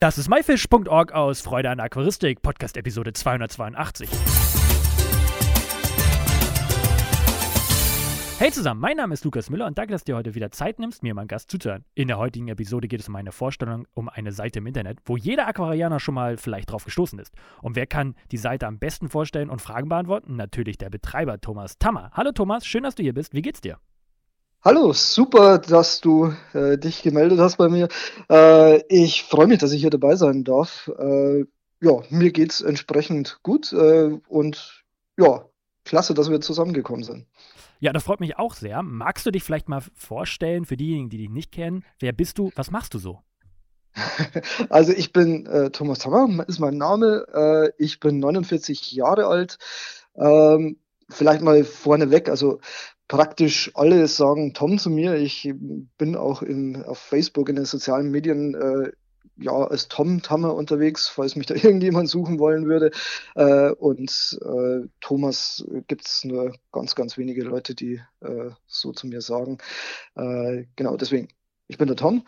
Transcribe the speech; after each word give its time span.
Das 0.00 0.16
ist 0.16 0.28
myfish.org 0.28 1.10
aus 1.10 1.40
Freude 1.40 1.70
an 1.70 1.80
Aquaristik, 1.80 2.40
Podcast 2.40 2.76
Episode 2.76 3.12
282. 3.14 4.08
Hey 8.38 8.52
zusammen, 8.52 8.80
mein 8.80 8.96
Name 8.96 9.12
ist 9.14 9.24
Lukas 9.24 9.50
Müller 9.50 9.66
und 9.66 9.76
danke, 9.76 9.90
dass 9.90 10.04
du 10.04 10.12
dir 10.12 10.16
heute 10.16 10.36
wieder 10.36 10.52
Zeit 10.52 10.78
nimmst, 10.78 11.02
mir 11.02 11.14
meinen 11.14 11.26
Gast 11.26 11.50
zuzuhören. 11.50 11.84
In 11.96 12.06
der 12.06 12.18
heutigen 12.18 12.46
Episode 12.46 12.86
geht 12.86 13.00
es 13.00 13.08
um 13.08 13.16
eine 13.16 13.32
Vorstellung 13.32 13.88
um 13.92 14.08
eine 14.08 14.30
Seite 14.30 14.60
im 14.60 14.68
Internet, 14.68 15.00
wo 15.04 15.16
jeder 15.16 15.48
Aquarianer 15.48 15.98
schon 15.98 16.14
mal 16.14 16.36
vielleicht 16.36 16.70
drauf 16.70 16.84
gestoßen 16.84 17.18
ist. 17.18 17.34
Und 17.60 17.74
wer 17.74 17.88
kann 17.88 18.14
die 18.30 18.36
Seite 18.36 18.68
am 18.68 18.78
besten 18.78 19.08
vorstellen 19.08 19.50
und 19.50 19.60
Fragen 19.60 19.88
beantworten? 19.88 20.36
Natürlich 20.36 20.78
der 20.78 20.90
Betreiber 20.90 21.40
Thomas 21.40 21.76
Tammer. 21.76 22.12
Hallo 22.12 22.30
Thomas, 22.30 22.64
schön, 22.64 22.84
dass 22.84 22.94
du 22.94 23.02
hier 23.02 23.14
bist. 23.14 23.34
Wie 23.34 23.42
geht's 23.42 23.62
dir? 23.62 23.80
Hallo, 24.64 24.92
super, 24.92 25.58
dass 25.58 26.00
du 26.00 26.34
äh, 26.52 26.76
dich 26.78 27.02
gemeldet 27.02 27.38
hast 27.38 27.58
bei 27.58 27.68
mir. 27.68 27.88
Äh, 28.28 28.82
ich 28.88 29.22
freue 29.22 29.46
mich, 29.46 29.58
dass 29.58 29.70
ich 29.70 29.80
hier 29.80 29.90
dabei 29.90 30.16
sein 30.16 30.42
darf. 30.42 30.90
Äh, 30.98 31.44
ja, 31.80 32.02
mir 32.10 32.32
geht's 32.32 32.60
entsprechend 32.60 33.38
gut 33.44 33.72
äh, 33.72 34.18
und 34.26 34.84
ja, 35.16 35.44
klasse, 35.84 36.12
dass 36.12 36.28
wir 36.28 36.40
zusammengekommen 36.40 37.04
sind. 37.04 37.26
Ja, 37.78 37.92
das 37.92 38.02
freut 38.02 38.18
mich 38.18 38.36
auch 38.36 38.54
sehr. 38.54 38.82
Magst 38.82 39.24
du 39.26 39.30
dich 39.30 39.44
vielleicht 39.44 39.68
mal 39.68 39.82
vorstellen 39.94 40.64
für 40.64 40.76
diejenigen, 40.76 41.08
die 41.08 41.18
dich 41.18 41.30
nicht 41.30 41.52
kennen? 41.52 41.84
Wer 42.00 42.12
bist 42.12 42.36
du? 42.36 42.50
Was 42.56 42.72
machst 42.72 42.94
du 42.94 42.98
so? 42.98 43.20
Also 44.70 44.92
ich 44.92 45.12
bin 45.12 45.46
äh, 45.46 45.70
Thomas 45.70 46.04
Hammer, 46.04 46.44
ist 46.48 46.58
mein 46.58 46.76
Name. 46.76 47.26
Äh, 47.32 47.82
ich 47.82 48.00
bin 48.00 48.18
49 48.18 48.90
Jahre 48.90 49.28
alt. 49.28 49.58
Ähm, 50.16 50.78
vielleicht 51.08 51.42
mal 51.42 51.62
vorneweg, 51.62 52.28
also 52.28 52.60
praktisch 53.08 53.70
alle 53.74 54.06
sagen 54.06 54.54
Tom 54.54 54.78
zu 54.78 54.90
mir. 54.90 55.16
Ich 55.16 55.52
bin 55.96 56.14
auch 56.14 56.42
in, 56.42 56.82
auf 56.84 56.98
Facebook 56.98 57.48
in 57.48 57.56
den 57.56 57.64
sozialen 57.64 58.10
Medien 58.10 58.54
äh, 58.54 58.92
ja 59.40 59.52
als 59.52 59.88
Tom 59.88 60.22
Tammer 60.22 60.54
unterwegs, 60.54 61.08
falls 61.08 61.36
mich 61.36 61.46
da 61.46 61.54
irgendjemand 61.56 62.08
suchen 62.08 62.38
wollen 62.38 62.66
würde. 62.66 62.90
Äh, 63.34 63.70
und 63.70 64.38
äh, 64.42 64.86
Thomas 65.00 65.64
gibt 65.86 66.06
es 66.06 66.24
nur 66.24 66.54
ganz, 66.70 66.94
ganz 66.94 67.16
wenige 67.16 67.42
Leute, 67.42 67.74
die 67.74 68.00
äh, 68.20 68.50
so 68.66 68.92
zu 68.92 69.06
mir 69.06 69.22
sagen. 69.22 69.58
Äh, 70.14 70.64
genau, 70.76 70.96
deswegen, 70.96 71.28
ich 71.66 71.78
bin 71.78 71.88
der 71.88 71.96
Tom. 71.96 72.26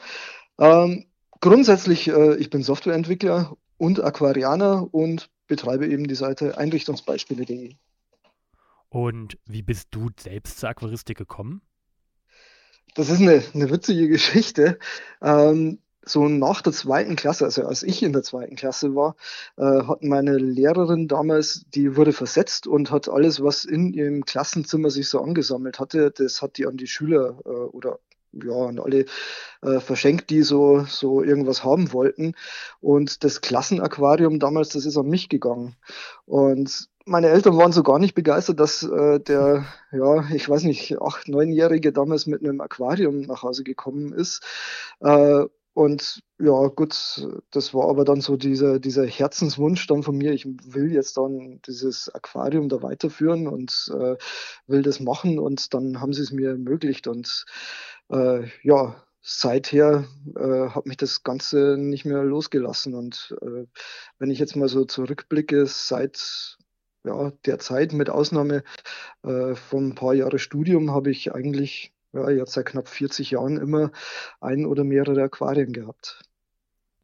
Ähm, 0.58 1.06
grundsätzlich, 1.40 2.08
äh, 2.08 2.36
ich 2.36 2.50
bin 2.50 2.62
Softwareentwickler 2.62 3.56
und 3.76 4.02
Aquarianer 4.02 4.88
und 4.92 5.30
betreibe 5.46 5.86
eben 5.88 6.06
die 6.06 6.14
Seite 6.14 6.58
Einrichtungsbeispiele.de. 6.58 7.76
Und 8.90 9.38
wie 9.46 9.62
bist 9.62 9.88
du 9.92 10.10
selbst 10.18 10.58
zur 10.58 10.68
Aquaristik 10.68 11.16
gekommen? 11.16 11.62
Das 12.94 13.08
ist 13.08 13.20
eine, 13.20 13.42
eine 13.54 13.70
witzige 13.70 14.08
Geschichte. 14.08 14.78
Ähm, 15.22 15.78
so 16.04 16.28
nach 16.28 16.60
der 16.60 16.72
zweiten 16.72 17.14
Klasse, 17.14 17.44
also 17.44 17.64
als 17.64 17.82
ich 17.82 18.02
in 18.02 18.12
der 18.12 18.22
zweiten 18.22 18.56
Klasse 18.56 18.94
war, 18.96 19.16
äh, 19.56 19.84
hat 19.84 20.02
meine 20.02 20.36
Lehrerin 20.36 21.08
damals, 21.08 21.64
die 21.74 21.96
wurde 21.96 22.12
versetzt 22.12 22.66
und 22.66 22.90
hat 22.90 23.08
alles, 23.08 23.42
was 23.42 23.64
in 23.64 23.92
ihrem 23.92 24.24
Klassenzimmer 24.24 24.90
sich 24.90 25.08
so 25.08 25.20
angesammelt 25.20 25.78
hatte, 25.78 26.10
das 26.10 26.42
hat 26.42 26.58
die 26.58 26.66
an 26.66 26.76
die 26.76 26.88
Schüler 26.88 27.38
äh, 27.44 27.48
oder 27.48 28.00
ja, 28.32 28.66
an 28.66 28.78
alle 28.78 29.06
äh, 29.62 29.80
verschenkt, 29.80 30.30
die 30.30 30.42
so, 30.42 30.84
so 30.84 31.22
irgendwas 31.22 31.64
haben 31.64 31.92
wollten. 31.92 32.34
Und 32.80 33.24
das 33.24 33.40
Klassenaquarium 33.40 34.38
damals, 34.38 34.70
das 34.70 34.86
ist 34.86 34.96
an 34.96 35.08
mich 35.08 35.28
gegangen. 35.28 35.76
Und 36.26 36.89
meine 37.06 37.28
Eltern 37.28 37.56
waren 37.56 37.72
so 37.72 37.82
gar 37.82 37.98
nicht 37.98 38.14
begeistert, 38.14 38.60
dass 38.60 38.82
äh, 38.82 39.20
der, 39.20 39.66
ja, 39.92 40.30
ich 40.32 40.48
weiß 40.48 40.64
nicht, 40.64 41.00
acht, 41.00 41.28
neunjährige 41.28 41.92
damals 41.92 42.26
mit 42.26 42.42
einem 42.42 42.60
Aquarium 42.60 43.22
nach 43.22 43.42
Hause 43.42 43.64
gekommen 43.64 44.12
ist. 44.12 44.42
Äh, 45.00 45.44
und 45.72 46.22
ja, 46.38 46.66
gut, 46.66 47.26
das 47.52 47.74
war 47.74 47.88
aber 47.88 48.04
dann 48.04 48.20
so 48.20 48.36
dieser, 48.36 48.80
dieser 48.80 49.06
Herzenswunsch 49.06 49.86
dann 49.86 50.02
von 50.02 50.16
mir. 50.16 50.32
Ich 50.32 50.44
will 50.46 50.92
jetzt 50.92 51.16
dann 51.16 51.60
dieses 51.66 52.12
Aquarium 52.12 52.68
da 52.68 52.82
weiterführen 52.82 53.46
und 53.46 53.90
äh, 53.94 54.16
will 54.66 54.82
das 54.82 55.00
machen. 55.00 55.38
Und 55.38 55.72
dann 55.72 56.00
haben 56.00 56.12
sie 56.12 56.22
es 56.22 56.32
mir 56.32 56.50
ermöglicht. 56.50 57.06
Und 57.06 57.46
äh, 58.10 58.48
ja, 58.62 58.96
seither 59.22 60.04
äh, 60.36 60.68
hat 60.70 60.86
mich 60.86 60.96
das 60.96 61.22
Ganze 61.22 61.76
nicht 61.78 62.04
mehr 62.04 62.24
losgelassen. 62.24 62.94
Und 62.94 63.36
äh, 63.40 63.66
wenn 64.18 64.30
ich 64.30 64.40
jetzt 64.40 64.56
mal 64.56 64.68
so 64.68 64.84
zurückblicke, 64.84 65.66
seit 65.66 66.58
ja, 67.04 67.32
der 67.46 67.58
Zeit, 67.58 67.92
mit 67.92 68.10
Ausnahme 68.10 68.62
äh, 69.22 69.54
von 69.54 69.88
ein 69.88 69.94
paar 69.94 70.14
Jahre 70.14 70.38
Studium, 70.38 70.90
habe 70.90 71.10
ich 71.10 71.34
eigentlich 71.34 71.92
ja, 72.12 72.30
jetzt 72.30 72.52
seit 72.52 72.66
knapp 72.66 72.88
40 72.88 73.30
Jahren 73.32 73.56
immer 73.56 73.90
ein 74.40 74.66
oder 74.66 74.84
mehrere 74.84 75.22
Aquarien 75.22 75.72
gehabt. 75.72 76.22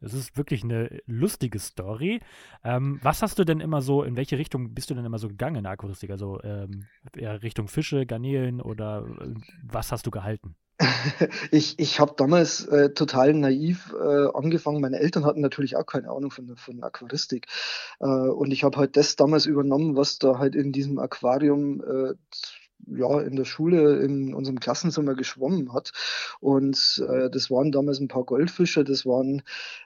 Das 0.01 0.13
ist 0.13 0.37
wirklich 0.37 0.63
eine 0.63 1.01
lustige 1.07 1.59
Story. 1.59 2.21
Ähm, 2.63 3.01
was 3.03 3.23
hast 3.23 3.39
du 3.39 3.45
denn 3.45 3.61
immer 3.61 3.81
so, 3.81 4.03
in 4.03 4.17
welche 4.17 4.37
Richtung 4.37 4.75
bist 4.75 4.91
du 4.91 4.95
denn 4.95 5.05
immer 5.05 5.19
so 5.19 5.29
gegangen 5.29 5.57
in 5.57 5.63
der 5.65 5.73
Aquaristik? 5.73 6.11
Also 6.11 6.41
ähm, 6.43 6.85
Richtung 7.17 7.67
Fische, 7.67 8.05
Garnelen 8.05 8.61
oder 8.61 9.07
äh, 9.21 9.35
was 9.63 9.93
hast 9.93 10.07
du 10.07 10.11
gehalten? 10.11 10.55
ich 11.51 11.79
ich 11.79 12.01
habe 12.01 12.15
damals 12.17 12.67
äh, 12.67 12.91
total 12.91 13.33
naiv 13.33 13.95
äh, 13.99 14.27
angefangen. 14.35 14.81
Meine 14.81 14.99
Eltern 14.99 15.25
hatten 15.25 15.41
natürlich 15.41 15.77
auch 15.77 15.87
keine 15.87 16.11
Ahnung 16.11 16.31
von, 16.31 16.57
von 16.57 16.83
Aquaristik. 16.83 17.47
Äh, 18.01 18.07
und 18.07 18.51
ich 18.51 18.65
habe 18.65 18.77
halt 18.77 18.97
das 18.97 19.17
damals 19.17 19.47
übernommen, 19.47 19.97
was 19.97 20.19
da 20.19 20.39
halt 20.39 20.55
in 20.55 20.73
diesem 20.73 20.99
Aquarium 20.99 21.83
äh, 21.83 22.15
ja, 22.87 23.21
in 23.21 23.37
der 23.37 23.45
Schule 23.45 24.01
in 24.01 24.35
unserem 24.35 24.61
Klassenzimmer 24.61 25.15
geschwommen 25.15 25.73
hat. 25.73 25.93
Und 26.41 27.05
äh, 27.09 27.31
das 27.31 27.51
waren 27.51 27.73
damals 27.73 28.01
ein 28.01 28.09
paar 28.09 28.25
Goldfische, 28.25 28.85
das 28.85 29.07
waren 29.07 29.43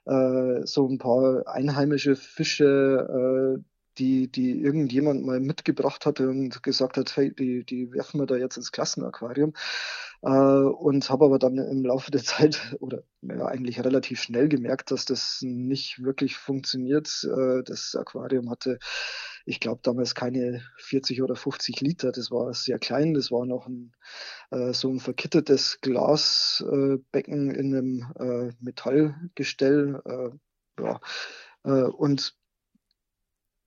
äh, 0.07 0.67
so 0.67 0.87
ein 0.89 0.99
paar 0.99 1.47
einheimische 1.47 2.17
Fische, 2.17 3.59
äh, 3.59 3.63
die, 4.01 4.29
die 4.31 4.61
irgendjemand 4.63 5.25
mal 5.25 5.41
mitgebracht 5.41 6.07
hatte 6.07 6.29
und 6.29 6.63
gesagt 6.63 6.97
hat, 6.97 7.17
hey, 7.17 7.35
die, 7.35 7.65
die 7.65 7.93
werfen 7.93 8.19
wir 8.19 8.27
da 8.27 8.37
jetzt 8.37 8.57
ins 8.57 8.73
Klassenaquarium. 8.73 9.53
Äh, 10.23 10.29
und 10.29 11.09
habe 11.09 11.25
aber 11.27 11.39
dann 11.39 11.57
im 11.59 11.85
Laufe 11.85 12.11
der 12.11 12.23
Zeit 12.25 12.77
oder 12.81 13.03
ja, 13.23 13.47
eigentlich 13.47 13.83
relativ 13.85 14.23
schnell 14.23 14.49
gemerkt, 14.49 14.91
dass 14.91 15.05
das 15.05 15.41
nicht 15.43 16.03
wirklich 16.03 16.37
funktioniert. 16.37 17.25
Äh, 17.25 17.63
das 17.65 17.95
Aquarium 17.95 18.51
hatte, 18.51 18.79
ich 19.45 19.61
glaube, 19.61 19.81
damals 19.83 20.15
keine 20.15 20.63
40 20.77 21.23
oder 21.23 21.37
50 21.37 21.81
Liter. 21.81 22.13
Das 22.13 22.31
war 22.31 22.53
sehr 22.55 22.79
klein. 22.79 23.15
Das 23.15 23.31
war 23.31 23.45
noch 23.45 23.67
ein, 23.67 23.93
äh, 24.51 24.73
so 24.73 24.89
ein 24.91 25.01
verkittetes 25.01 25.81
Glasbecken 25.83 27.51
in 27.51 27.75
einem 27.77 28.55
Metallgestell. 28.61 30.03
ja. 30.79 31.01
und 31.65 32.40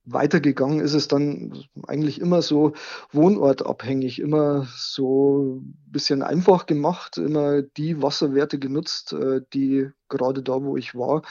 weitergegangen 0.04 0.80
ist 0.80 0.94
es 0.94 1.08
dann 1.08 1.64
eigentlich 1.86 2.20
immer 2.20 2.42
so 2.42 2.72
wohnortabhängig, 3.12 4.20
immer 4.20 4.66
so 4.76 5.60
ein 5.60 5.76
bisschen 5.86 6.22
einfach 6.22 6.66
gemacht, 6.66 7.18
immer 7.18 7.62
die 7.62 8.02
Wasserwerte 8.02 8.58
genutzt, 8.58 9.12
äh, 9.12 9.40
die 9.52 9.90
gerade 10.08 10.42
da, 10.42 10.62
wo 10.62 10.76
ich 10.76 10.94
war, 10.94 11.22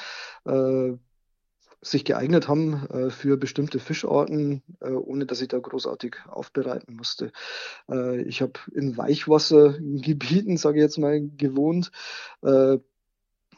äh, 0.45 0.93
sich 1.81 2.05
geeignet 2.05 2.47
haben 2.47 2.87
äh, 2.87 3.09
für 3.09 3.37
bestimmte 3.37 3.77
Fischarten, 3.79 4.63
ohne 4.79 5.25
dass 5.25 5.41
ich 5.41 5.49
da 5.49 5.59
großartig 5.59 6.15
aufbereiten 6.27 6.95
musste. 6.95 7.33
ich 8.25 8.41
habe 8.41 8.53
in 8.71 8.95
Weichwassergebieten, 8.95 10.55
sage 10.55 10.77
ich 10.77 10.83
jetzt 10.83 10.97
mal, 10.97 11.21
gewohnt, 11.21 11.91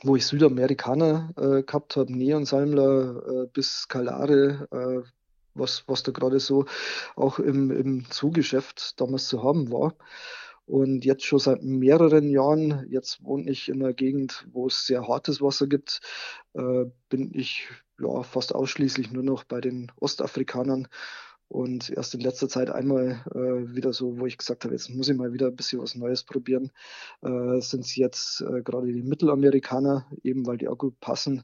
wo 0.06 0.16
ich 0.16 0.26
Südamerikaner 0.26 1.32
äh, 1.38 1.64
gehabt 1.64 1.98
habe, 1.98 2.16
Neonsalmler 2.16 3.44
äh, 3.44 3.48
bis 3.52 3.88
Kalare, 3.88 4.68
äh, 4.72 5.10
was, 5.54 5.84
was 5.88 6.04
da 6.04 6.12
gerade 6.12 6.40
so 6.40 6.66
auch 7.16 7.40
im, 7.40 7.72
im 7.72 8.10
Zoogeschäft 8.10 9.00
damals 9.00 9.28
zu 9.28 9.44
haben 9.44 9.72
war. 9.72 9.96
Und 10.68 11.06
jetzt 11.06 11.24
schon 11.26 11.40
seit 11.40 11.64
mehreren 11.64 12.30
Jahren, 12.30 12.86
jetzt 12.90 13.24
wohne 13.24 13.50
ich 13.50 13.70
in 13.70 13.84
einer 13.84 13.94
Gegend, 13.94 14.48
wo 14.52 14.68
es 14.68 14.86
sehr 14.86 15.08
hartes 15.08 15.42
Wasser 15.42 15.68
gibt, 15.68 16.02
äh, 16.54 16.86
bin 17.10 17.32
ich 17.34 17.68
ja 18.00 18.24
fast 18.24 18.54
ausschließlich 18.54 19.12
nur 19.12 19.24
noch 19.24 19.44
bei 19.44 19.62
den 19.62 19.92
Ostafrikanern 20.00 20.88
und 21.47 21.89
erst 21.89 22.13
in 22.13 22.21
letzter 22.21 22.50
Zeit 22.50 22.69
einmal 22.69 23.24
äh, 23.31 23.75
wieder 23.75 23.94
so, 23.94 24.19
wo 24.19 24.25
ich 24.25 24.38
gesagt 24.38 24.63
habe, 24.63 24.74
jetzt 24.74 24.89
muss 24.89 25.09
ich 25.09 25.15
mal 25.15 25.33
wieder 25.33 25.47
ein 25.47 25.56
bisschen 25.56 25.81
was 25.81 25.95
Neues 25.95 26.24
probieren, 26.24 26.71
äh, 27.21 27.59
sind 27.62 27.86
es 27.86 27.95
jetzt 27.95 28.42
äh, 28.42 28.62
gerade 28.62 28.92
die 28.92 29.03
Mittelamerikaner, 29.03 30.07
eben 30.24 30.45
weil 30.45 30.57
die 30.57 30.68
auch 30.68 30.77
gut 30.77 31.00
passen. 31.00 31.44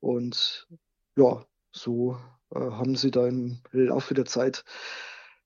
Und 0.00 0.68
ja, 1.16 1.44
so 1.72 2.16
äh, 2.54 2.58
haben 2.58 2.96
sie 2.96 3.10
da 3.10 3.26
im 3.26 3.58
Laufe 3.72 4.14
der 4.14 4.24
Zeit 4.24 4.64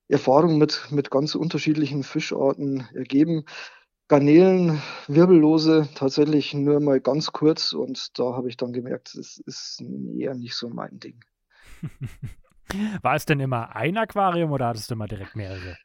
Erfahrung 0.07 0.57
mit, 0.57 0.87
mit 0.91 1.09
ganz 1.09 1.35
unterschiedlichen 1.35 2.03
Fischarten 2.03 2.87
ergeben. 2.93 3.45
Garnelen, 4.09 4.81
Wirbellose, 5.07 5.87
tatsächlich 5.95 6.53
nur 6.53 6.81
mal 6.81 6.99
ganz 6.99 7.31
kurz 7.31 7.71
und 7.71 8.19
da 8.19 8.33
habe 8.33 8.49
ich 8.49 8.57
dann 8.57 8.73
gemerkt, 8.73 9.15
es 9.15 9.37
ist 9.37 9.81
eher 10.17 10.35
nicht 10.35 10.55
so 10.55 10.67
mein 10.67 10.99
Ding. 10.99 11.23
War 13.01 13.15
es 13.15 13.25
denn 13.25 13.39
immer 13.39 13.75
ein 13.75 13.97
Aquarium 13.97 14.51
oder 14.51 14.67
hattest 14.67 14.89
du 14.89 14.95
immer 14.95 15.07
direkt 15.07 15.35
mehrere? 15.35 15.77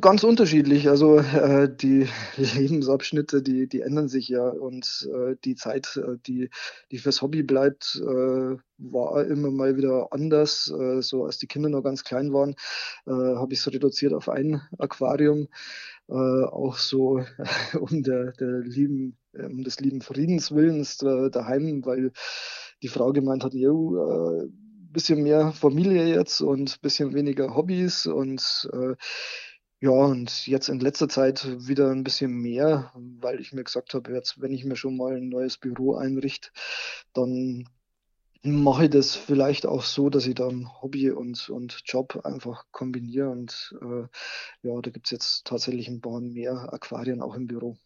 Ganz 0.00 0.22
unterschiedlich. 0.22 0.88
Also 0.88 1.18
äh, 1.18 1.68
die 1.68 2.06
Lebensabschnitte, 2.36 3.42
die, 3.42 3.66
die 3.68 3.80
ändern 3.80 4.06
sich 4.06 4.28
ja 4.28 4.48
und 4.48 5.08
äh, 5.12 5.34
die 5.44 5.56
Zeit, 5.56 5.96
äh, 5.96 6.16
die, 6.24 6.48
die 6.92 6.98
fürs 6.98 7.22
Hobby 7.22 7.42
bleibt, 7.42 8.00
äh, 8.00 8.56
war 8.78 9.26
immer 9.26 9.50
mal 9.50 9.76
wieder 9.76 10.12
anders. 10.12 10.70
Äh, 10.70 11.02
so 11.02 11.24
als 11.24 11.38
die 11.38 11.48
Kinder 11.48 11.70
noch 11.70 11.82
ganz 11.82 12.04
klein 12.04 12.32
waren, 12.32 12.54
äh, 13.06 13.10
habe 13.10 13.52
ich 13.52 13.58
es 13.58 13.66
reduziert 13.66 14.12
auf 14.12 14.28
ein 14.28 14.62
Aquarium. 14.78 15.48
auch 16.06 16.76
so 16.76 17.24
um 17.80 18.02
der, 18.04 18.32
der 18.32 18.60
lieben, 18.60 19.16
um 19.32 19.64
des 19.64 19.80
lieben 19.80 20.02
Friedens 20.02 20.52
Willens 20.52 20.98
daheim, 20.98 21.84
weil 21.84 22.12
die 22.82 22.88
Frau 22.88 23.12
gemeint 23.12 23.42
hat, 23.42 23.54
jo, 23.54 24.48
bisschen 24.94 25.22
mehr 25.22 25.52
Familie 25.52 26.06
jetzt 26.06 26.40
und 26.40 26.80
bisschen 26.80 27.12
weniger 27.12 27.54
Hobbys 27.54 28.06
und 28.06 28.70
äh, 28.72 28.94
ja, 29.80 29.90
und 29.90 30.46
jetzt 30.46 30.70
in 30.70 30.80
letzter 30.80 31.10
Zeit 31.10 31.46
wieder 31.68 31.90
ein 31.90 32.04
bisschen 32.04 32.32
mehr, 32.32 32.90
weil 32.94 33.38
ich 33.38 33.52
mir 33.52 33.64
gesagt 33.64 33.92
habe, 33.92 34.14
jetzt, 34.14 34.40
wenn 34.40 34.52
ich 34.52 34.64
mir 34.64 34.76
schon 34.76 34.96
mal 34.96 35.16
ein 35.16 35.28
neues 35.28 35.58
Büro 35.58 35.96
einrichte, 35.96 36.48
dann 37.12 37.68
mache 38.42 38.84
ich 38.84 38.90
das 38.90 39.14
vielleicht 39.14 39.66
auch 39.66 39.82
so, 39.82 40.08
dass 40.08 40.26
ich 40.26 40.36
dann 40.36 40.70
Hobby 40.80 41.10
und, 41.10 41.50
und 41.50 41.82
Job 41.84 42.24
einfach 42.24 42.64
kombiniere. 42.72 43.28
Und 43.28 43.74
äh, 43.82 44.06
ja, 44.66 44.80
da 44.80 44.90
gibt 44.90 45.06
es 45.06 45.10
jetzt 45.10 45.46
tatsächlich 45.46 45.88
ein 45.88 46.00
paar 46.00 46.20
mehr 46.20 46.72
Aquarien 46.72 47.20
auch 47.20 47.34
im 47.34 47.46
Büro. 47.46 47.76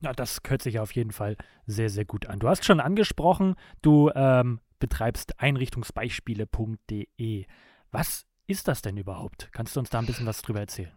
Na, 0.00 0.12
das 0.12 0.40
hört 0.46 0.62
sich 0.62 0.78
auf 0.78 0.92
jeden 0.92 1.12
Fall 1.12 1.36
sehr, 1.66 1.88
sehr 1.88 2.04
gut 2.04 2.26
an. 2.26 2.38
Du 2.38 2.48
hast 2.48 2.64
schon 2.64 2.80
angesprochen, 2.80 3.54
du 3.80 4.10
ähm, 4.14 4.60
betreibst 4.78 5.40
einrichtungsbeispiele.de. 5.40 7.46
Was 7.90 8.24
ist 8.46 8.68
das 8.68 8.82
denn 8.82 8.96
überhaupt? 8.96 9.48
Kannst 9.52 9.74
du 9.76 9.80
uns 9.80 9.90
da 9.90 9.98
ein 9.98 10.06
bisschen 10.06 10.26
was 10.26 10.40
drüber 10.42 10.60
erzählen? 10.60 10.92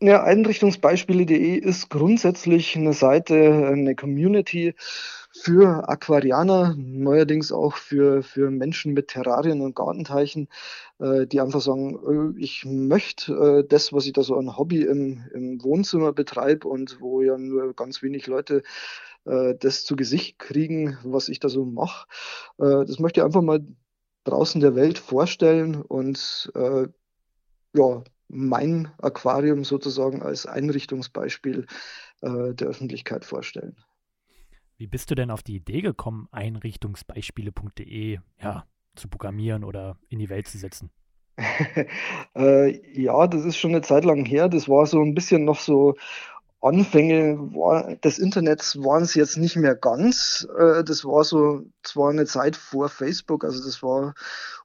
Ja, 0.00 0.24
Einrichtungsbeispiele.de 0.24 1.56
ist 1.56 1.88
grundsätzlich 1.88 2.76
eine 2.76 2.92
Seite, 2.92 3.68
eine 3.68 3.94
Community 3.94 4.74
für 5.36 5.88
Aquarianer, 5.88 6.74
neuerdings 6.78 7.50
auch 7.50 7.76
für, 7.76 8.22
für 8.22 8.50
Menschen 8.50 8.94
mit 8.94 9.08
Terrarien 9.08 9.60
und 9.62 9.74
Gartenteichen, 9.74 10.48
äh, 11.00 11.26
die 11.26 11.40
einfach 11.40 11.60
sagen, 11.60 12.34
äh, 12.36 12.40
ich 12.40 12.64
möchte 12.64 13.32
äh, 13.34 13.68
das, 13.68 13.92
was 13.92 14.06
ich 14.06 14.12
da 14.12 14.22
so 14.22 14.38
ein 14.38 14.56
Hobby 14.56 14.82
im, 14.82 15.24
im 15.34 15.62
Wohnzimmer 15.62 16.12
betreibe 16.12 16.68
und 16.68 17.00
wo 17.00 17.20
ja 17.20 17.36
nur 17.36 17.74
ganz 17.74 18.00
wenig 18.02 18.28
Leute 18.28 18.62
äh, 19.24 19.54
das 19.58 19.84
zu 19.84 19.96
Gesicht 19.96 20.38
kriegen, 20.38 20.98
was 21.02 21.28
ich 21.28 21.40
da 21.40 21.48
so 21.48 21.64
mache, 21.64 22.06
äh, 22.58 22.84
das 22.86 23.00
möchte 23.00 23.20
ich 23.20 23.24
einfach 23.24 23.42
mal 23.42 23.66
draußen 24.24 24.60
der 24.60 24.76
Welt 24.76 24.98
vorstellen 24.98 25.82
und 25.82 26.52
äh, 26.54 26.86
ja, 27.74 28.04
mein 28.28 28.88
Aquarium 28.98 29.64
sozusagen 29.64 30.22
als 30.22 30.46
Einrichtungsbeispiel 30.46 31.66
der 32.22 32.68
Öffentlichkeit 32.68 33.26
vorstellen. 33.26 33.76
Wie 34.76 34.86
bist 34.86 35.10
du 35.10 35.14
denn 35.14 35.30
auf 35.30 35.42
die 35.42 35.56
Idee 35.56 35.82
gekommen, 35.82 36.28
einrichtungsbeispiele.de 36.32 38.18
ja, 38.42 38.64
zu 38.96 39.08
programmieren 39.08 39.64
oder 39.64 39.96
in 40.08 40.18
die 40.18 40.28
Welt 40.28 40.48
zu 40.48 40.58
setzen? 40.58 40.90
äh, 42.36 43.00
ja, 43.00 43.26
das 43.26 43.44
ist 43.44 43.56
schon 43.56 43.72
eine 43.72 43.82
Zeit 43.82 44.04
lang 44.04 44.24
her. 44.24 44.48
Das 44.48 44.68
war 44.68 44.86
so 44.86 45.00
ein 45.00 45.14
bisschen 45.14 45.44
noch 45.44 45.60
so 45.60 45.94
Anfänge 46.64 47.50
des 48.02 48.18
Internets 48.18 48.76
waren 48.82 49.02
es 49.02 49.14
jetzt 49.14 49.36
nicht 49.36 49.56
mehr 49.56 49.74
ganz. 49.74 50.48
Äh, 50.58 50.82
das 50.82 51.04
war 51.04 51.22
so 51.22 51.62
zwar 51.82 52.10
eine 52.10 52.24
Zeit 52.24 52.56
vor 52.56 52.88
Facebook, 52.88 53.44
also 53.44 53.62
das 53.62 53.82
war 53.82 54.14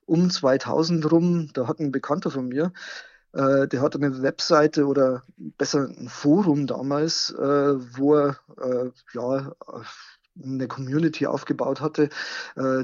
um 0.06 0.30
2000 0.30 1.12
rum. 1.12 1.50
Da 1.54 1.68
hat 1.68 1.80
ein 1.80 1.92
Bekannter 1.92 2.32
von 2.32 2.48
mir, 2.48 2.72
äh, 3.34 3.68
der 3.68 3.82
hatte 3.82 3.98
eine 3.98 4.22
Webseite 4.22 4.86
oder 4.86 5.24
besser 5.38 5.88
ein 5.88 6.10
Forum 6.10 6.68
damals, 6.68 7.32
äh, 7.32 7.98
wo 7.98 8.16
er 8.16 8.38
ja 9.14 9.54
eine 10.42 10.68
Community 10.68 11.28
aufgebaut 11.28 11.82
hatte 11.82 12.10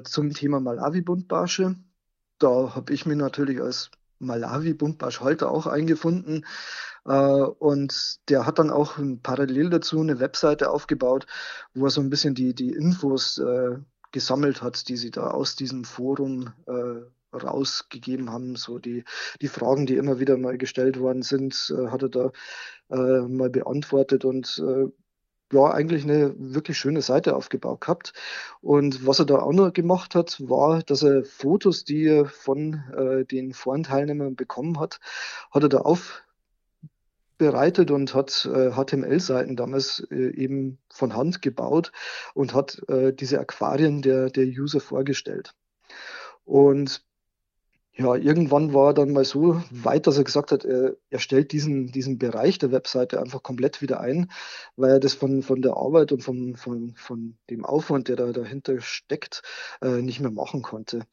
zum 0.04 0.34
Thema 0.34 0.60
Malawi-Buntbarsche. 0.60 1.76
Da 2.38 2.76
habe 2.76 2.94
ich 2.94 3.06
mich 3.06 3.18
natürlich 3.18 3.62
als 3.62 3.92
Malawi-Buntbarsch-Halter 4.20 5.50
auch 5.50 5.68
eingefunden 5.68 6.46
äh, 7.06 7.12
und 7.12 8.20
der 8.30 8.46
hat 8.46 8.60
dann 8.60 8.70
auch 8.72 8.98
parallel 9.24 9.70
dazu 9.70 10.00
eine 10.00 10.20
Webseite 10.20 10.72
aufgebaut, 10.72 11.28
wo 11.74 11.86
er 11.86 11.92
so 11.92 12.02
ein 12.02 12.10
bisschen 12.10 12.36
die, 12.36 12.54
die 12.54 12.72
Infos 12.72 13.38
äh, 13.38 13.78
gesammelt 14.12 14.62
hat, 14.62 14.88
die 14.90 14.98
sie 14.98 15.12
da 15.12 15.28
aus 15.28 15.56
diesem 15.56 15.84
Forum 15.84 16.54
äh, 16.68 17.02
rausgegeben 17.36 18.32
haben. 18.32 18.56
So 18.56 18.80
die, 18.80 19.04
die 19.42 19.48
Fragen, 19.48 19.86
die 19.86 19.98
immer 19.98 20.20
wieder 20.20 20.38
mal 20.38 20.58
gestellt 20.58 21.00
worden 21.00 21.22
sind, 21.22 21.74
äh, 21.78 21.88
hat 21.90 22.04
er 22.04 22.10
da 22.10 22.32
äh, 22.90 23.28
mal 23.28 23.50
beantwortet 23.50 24.26
und 24.26 24.62
äh, 24.66 24.88
ja, 25.54 25.72
eigentlich 25.72 26.04
eine 26.04 26.34
wirklich 26.38 26.78
schöne 26.78 27.02
Seite 27.02 27.36
aufgebaut 27.36 27.82
gehabt. 27.82 28.14
Und 28.62 29.06
was 29.06 29.20
er 29.20 29.26
da 29.26 29.40
auch 29.40 29.54
noch 29.54 29.74
gemacht 29.74 30.16
hat, 30.16 30.38
war, 30.50 30.82
dass 30.84 31.04
er 31.04 31.24
Fotos, 31.24 31.84
die 31.84 32.06
er 32.08 32.26
von 32.26 32.84
äh, 32.96 33.26
den 33.26 33.54
Forenteilnehmern 33.54 34.36
bekommen 34.36 34.80
hat, 34.80 35.00
hat 35.52 35.64
er 35.64 35.70
da 35.70 35.80
auf 35.80 36.24
bereitet 37.38 37.92
und 37.92 38.14
hat 38.14 38.46
äh, 38.46 38.72
HTML-Seiten 38.72 39.56
damals 39.56 40.06
äh, 40.10 40.34
eben 40.36 40.80
von 40.90 41.16
Hand 41.16 41.42
gebaut 41.42 41.92
und 42.34 42.54
hat 42.54 42.82
äh, 42.88 43.14
diese 43.14 43.40
Aquarien 43.40 44.02
der, 44.02 44.30
der 44.30 44.46
User 44.46 44.80
vorgestellt. 44.80 45.54
Und 46.46 47.04
ja, 47.98 48.16
irgendwann 48.16 48.74
war 48.74 48.90
er 48.90 48.94
dann 48.94 49.14
mal 49.14 49.24
so 49.24 49.62
weit, 49.72 50.06
dass 50.06 50.18
er 50.18 50.26
gesagt 50.26 50.52
hat, 50.52 50.66
er, 50.66 50.98
er 51.10 51.20
stellt 51.20 51.54
diesen, 51.54 51.88
diesen 51.92 52.18
Bereich 52.18 52.58
der 52.58 52.72
Webseite 52.72 53.22
einfach 53.22 53.42
komplett 53.42 53.82
wieder 53.82 54.02
ein, 54.02 54.32
weil 54.76 54.92
er 54.92 55.00
das 55.00 55.14
von, 55.14 55.42
von 55.42 55.62
der 55.62 55.78
Arbeit 55.78 56.12
und 56.12 56.22
von, 56.22 56.58
von, 56.58 56.94
von 56.98 57.38
dem 57.50 57.64
Aufwand, 57.64 58.10
der 58.10 58.18
da 58.18 58.32
dahinter 58.34 58.82
steckt, 58.82 59.44
äh, 59.82 60.02
nicht 60.02 60.20
mehr 60.20 60.32
machen 60.32 60.62
konnte. 60.62 61.06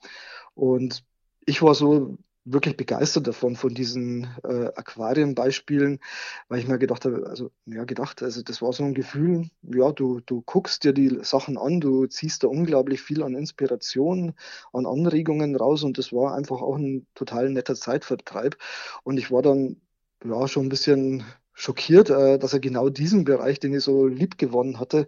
Und 0.55 1.05
ich 1.47 1.63
war 1.63 1.75
so 1.75 2.19
wirklich 2.45 2.77
begeistert 2.77 3.27
davon, 3.27 3.57
von 3.57 3.75
diesen 3.75 4.29
äh, 4.45 4.67
Aquarienbeispielen, 4.75 6.01
weil 6.49 6.59
ich 6.59 6.69
mir 6.69 6.79
gedacht 6.79 7.05
habe, 7.05 7.27
also 7.29 7.51
ja 7.67 7.85
gedacht, 7.85 8.23
also 8.23 8.43
das 8.43 8.61
war 8.63 8.73
so 8.73 8.85
ein 8.85 8.95
Gefühl, 8.95 9.49
ja, 9.63 9.93
du, 9.93 10.21
du 10.21 10.43
guckst 10.43 10.85
dir 10.85 10.93
die 10.93 11.21
Sachen 11.23 11.57
an, 11.57 11.81
du 11.81 12.07
ziehst 12.07 12.43
da 12.43 12.49
unglaublich 12.49 13.01
viel 13.03 13.23
an 13.23 13.35
Inspiration, 13.35 14.35
an 14.73 14.87
Anregungen 14.87 15.57
raus 15.57 15.85
und 15.85 15.99
das 15.99 16.13
war 16.13 16.35
einfach 16.35 16.63
auch 16.63 16.77
ein 16.77 17.07
total 17.15 17.51
netter 17.51 17.75
Zeitvertreib. 17.77 18.57
Und 19.05 19.19
ich 19.19 19.31
war 19.31 19.43
dann 19.43 19.81
ja 20.25 20.49
schon 20.49 20.67
ein 20.67 20.71
bisschen 20.71 21.25
schockiert, 21.55 22.11
äh, 22.11 22.39
dass 22.39 22.53
er 22.53 22.61
genau 22.61 22.89
diesen 22.89 23.25
Bereich, 23.25 23.61
den 23.61 23.75
ich 23.75 23.85
so 23.85 24.07
lieb 24.07 24.39
gewonnen 24.39 24.81
hatte, 24.81 25.07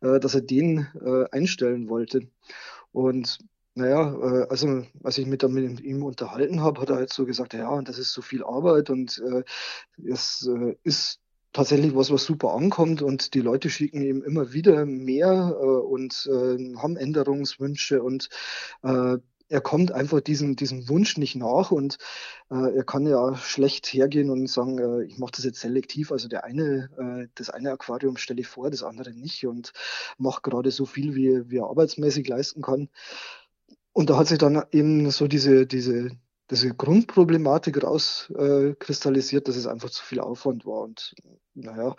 äh, 0.00 0.18
dass 0.20 0.34
er 0.34 0.40
den 0.40 0.88
äh, 1.04 1.24
einstellen 1.30 1.88
wollte. 1.88 2.28
Und 2.92 3.38
naja, 3.74 4.12
äh, 4.12 4.46
also 4.48 4.84
als 5.02 5.18
ich 5.18 5.26
mich 5.26 5.38
dann 5.38 5.52
mit 5.52 5.80
ihm 5.80 6.02
unterhalten 6.02 6.60
habe, 6.60 6.80
hat 6.80 6.90
er 6.90 6.96
halt 6.96 7.12
so 7.12 7.24
gesagt, 7.26 7.54
ja, 7.54 7.80
das 7.82 7.98
ist 7.98 8.12
so 8.12 8.22
viel 8.22 8.44
Arbeit 8.44 8.90
und 8.90 9.22
äh, 9.26 9.42
es 10.08 10.46
äh, 10.46 10.76
ist 10.82 11.20
tatsächlich 11.52 11.94
was, 11.94 12.10
was 12.10 12.24
super 12.24 12.54
ankommt 12.54 13.02
und 13.02 13.34
die 13.34 13.40
Leute 13.40 13.70
schicken 13.70 14.02
ihm 14.02 14.22
immer 14.22 14.52
wieder 14.52 14.86
mehr 14.86 15.56
äh, 15.60 15.64
und 15.64 16.28
äh, 16.30 16.76
haben 16.76 16.96
Änderungswünsche 16.96 18.02
und 18.02 18.28
äh, 18.82 19.18
er 19.52 19.60
kommt 19.60 19.92
einfach 19.92 20.22
diesem, 20.22 20.56
diesem 20.56 20.88
Wunsch 20.88 21.18
nicht 21.18 21.36
nach 21.36 21.72
und 21.72 21.98
äh, 22.50 22.74
er 22.74 22.84
kann 22.84 23.06
ja 23.06 23.36
schlecht 23.36 23.86
hergehen 23.86 24.30
und 24.30 24.46
sagen, 24.46 24.78
äh, 24.78 25.04
ich 25.04 25.18
mache 25.18 25.32
das 25.36 25.44
jetzt 25.44 25.60
selektiv. 25.60 26.10
Also 26.10 26.26
der 26.26 26.44
eine, 26.44 26.88
äh, 26.96 27.28
das 27.34 27.50
eine 27.50 27.70
Aquarium 27.70 28.16
stelle 28.16 28.40
ich 28.40 28.46
vor, 28.46 28.70
das 28.70 28.82
andere 28.82 29.12
nicht 29.12 29.46
und 29.46 29.74
mache 30.16 30.40
gerade 30.40 30.70
so 30.70 30.86
viel, 30.86 31.14
wie, 31.14 31.50
wie 31.50 31.58
er 31.58 31.66
arbeitsmäßig 31.66 32.26
leisten 32.28 32.62
kann. 32.62 32.88
Und 33.92 34.10
da 34.10 34.16
hat 34.16 34.28
sich 34.28 34.38
dann 34.38 34.62
eben 34.72 35.10
so 35.10 35.28
diese, 35.28 35.66
diese, 35.66 36.10
diese 36.50 36.74
Grundproblematik 36.74 37.82
rauskristallisiert, 37.82 39.42
äh, 39.42 39.46
dass 39.46 39.56
es 39.56 39.66
einfach 39.66 39.90
zu 39.90 40.04
viel 40.04 40.20
Aufwand 40.20 40.64
war. 40.66 40.82
Und 40.82 41.14
naja, 41.54 41.94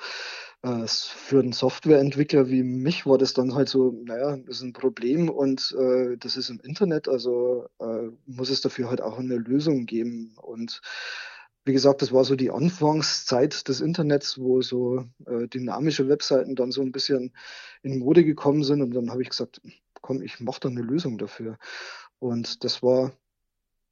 äh, 0.63 0.88
für 0.88 1.39
einen 1.39 1.53
Softwareentwickler 1.53 2.50
wie 2.50 2.63
mich 2.63 3.05
war 3.05 3.17
das 3.17 3.33
dann 3.33 3.53
halt 3.53 3.69
so, 3.69 3.91
naja, 4.05 4.38
das 4.38 4.57
ist 4.57 4.63
ein 4.63 4.73
Problem 4.73 5.29
und 5.29 5.75
äh, 5.77 6.17
das 6.17 6.38
ist 6.38 6.50
im 6.50 6.59
Internet, 6.62 7.07
also 7.07 7.67
äh, 7.79 8.09
muss 8.25 8.50
es 8.50 8.62
dafür 8.62 8.89
halt 8.89 9.01
auch 9.01 9.19
eine 9.19 9.38
Lösung 9.38 9.85
geben. 9.85 10.35
Und 10.41 10.81
wie 11.65 11.73
gesagt, 11.73 12.01
das 12.01 12.12
war 12.12 12.25
so 12.25 12.35
die 12.35 12.51
Anfangszeit 12.51 13.67
des 13.67 13.81
Internets, 13.81 14.38
wo 14.39 14.62
so 14.62 15.05
äh, 15.25 15.47
dynamische 15.47 16.09
Webseiten 16.09 16.55
dann 16.55 16.71
so 16.71 16.81
ein 16.81 16.91
bisschen 16.91 17.33
in 17.83 18.00
Mode 18.00 18.23
gekommen 18.25 18.63
sind. 18.63 18.81
Und 18.81 18.93
dann 18.93 19.12
habe 19.12 19.21
ich 19.21 19.29
gesagt, 19.29 19.62
komm, 20.03 20.22
ich 20.22 20.39
mache 20.39 20.60
da 20.60 20.69
eine 20.69 20.81
Lösung 20.81 21.17
dafür. 21.17 21.57
Und 22.19 22.63
das 22.63 22.83
war 22.83 23.13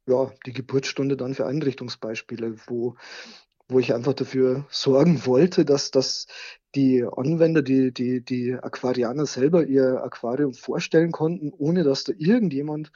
ja 0.07 0.31
die 0.45 0.53
Geburtsstunde 0.53 1.17
dann 1.17 1.33
für 1.33 1.47
Einrichtungsbeispiele, 1.47 2.55
wo, 2.67 2.95
wo 3.67 3.79
ich 3.79 3.93
einfach 3.93 4.13
dafür 4.13 4.67
sorgen 4.69 5.25
wollte, 5.25 5.65
dass, 5.65 5.89
dass 5.89 6.27
die 6.75 7.03
Anwender, 7.03 7.61
die, 7.61 7.91
die, 7.91 8.23
die 8.23 8.53
Aquarianer 8.53 9.25
selber 9.25 9.65
ihr 9.65 10.03
Aquarium 10.03 10.53
vorstellen 10.53 11.11
konnten, 11.11 11.51
ohne 11.57 11.83
dass 11.83 12.03
da 12.03 12.13
irgendjemand 12.17 12.91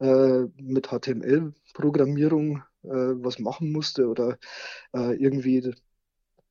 äh, 0.00 0.44
mit 0.56 0.88
HTML-Programmierung 0.88 2.62
äh, 2.82 2.88
was 2.88 3.38
machen 3.38 3.70
musste 3.72 4.08
oder 4.08 4.38
äh, 4.94 5.14
irgendwie 5.14 5.74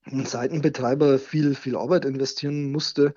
ein 0.05 0.25
Seitenbetreiber 0.25 1.19
viel, 1.19 1.55
viel 1.55 1.75
Arbeit 1.75 2.05
investieren 2.05 2.71
musste, 2.71 3.13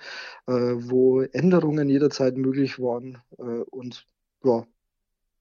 äh, 0.47 0.53
wo 0.53 1.21
Änderungen 1.21 1.89
jederzeit 1.89 2.37
möglich 2.37 2.79
waren. 2.79 3.23
Äh, 3.39 3.43
und 3.71 4.07
ja, 4.45 4.65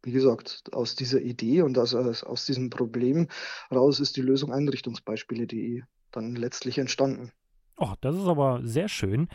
wie 0.04 0.12
gesagt, 0.12 0.64
aus 0.72 0.96
dieser 0.96 1.22
Idee 1.22 1.62
und 1.62 1.78
aus, 1.78 1.94
aus 1.94 2.46
diesem 2.46 2.70
Problem 2.70 3.28
raus 3.72 4.00
ist 4.00 4.18
die 4.18 4.22
Lösung 4.22 4.52
Einrichtungsbeispiele.de 4.52 5.84
dann 6.12 6.36
letztlich 6.36 6.78
entstanden. 6.78 7.32
Oh, 7.78 7.94
das 8.02 8.16
ist 8.16 8.28
aber 8.28 8.62
sehr 8.64 8.88
schön. 8.88 9.28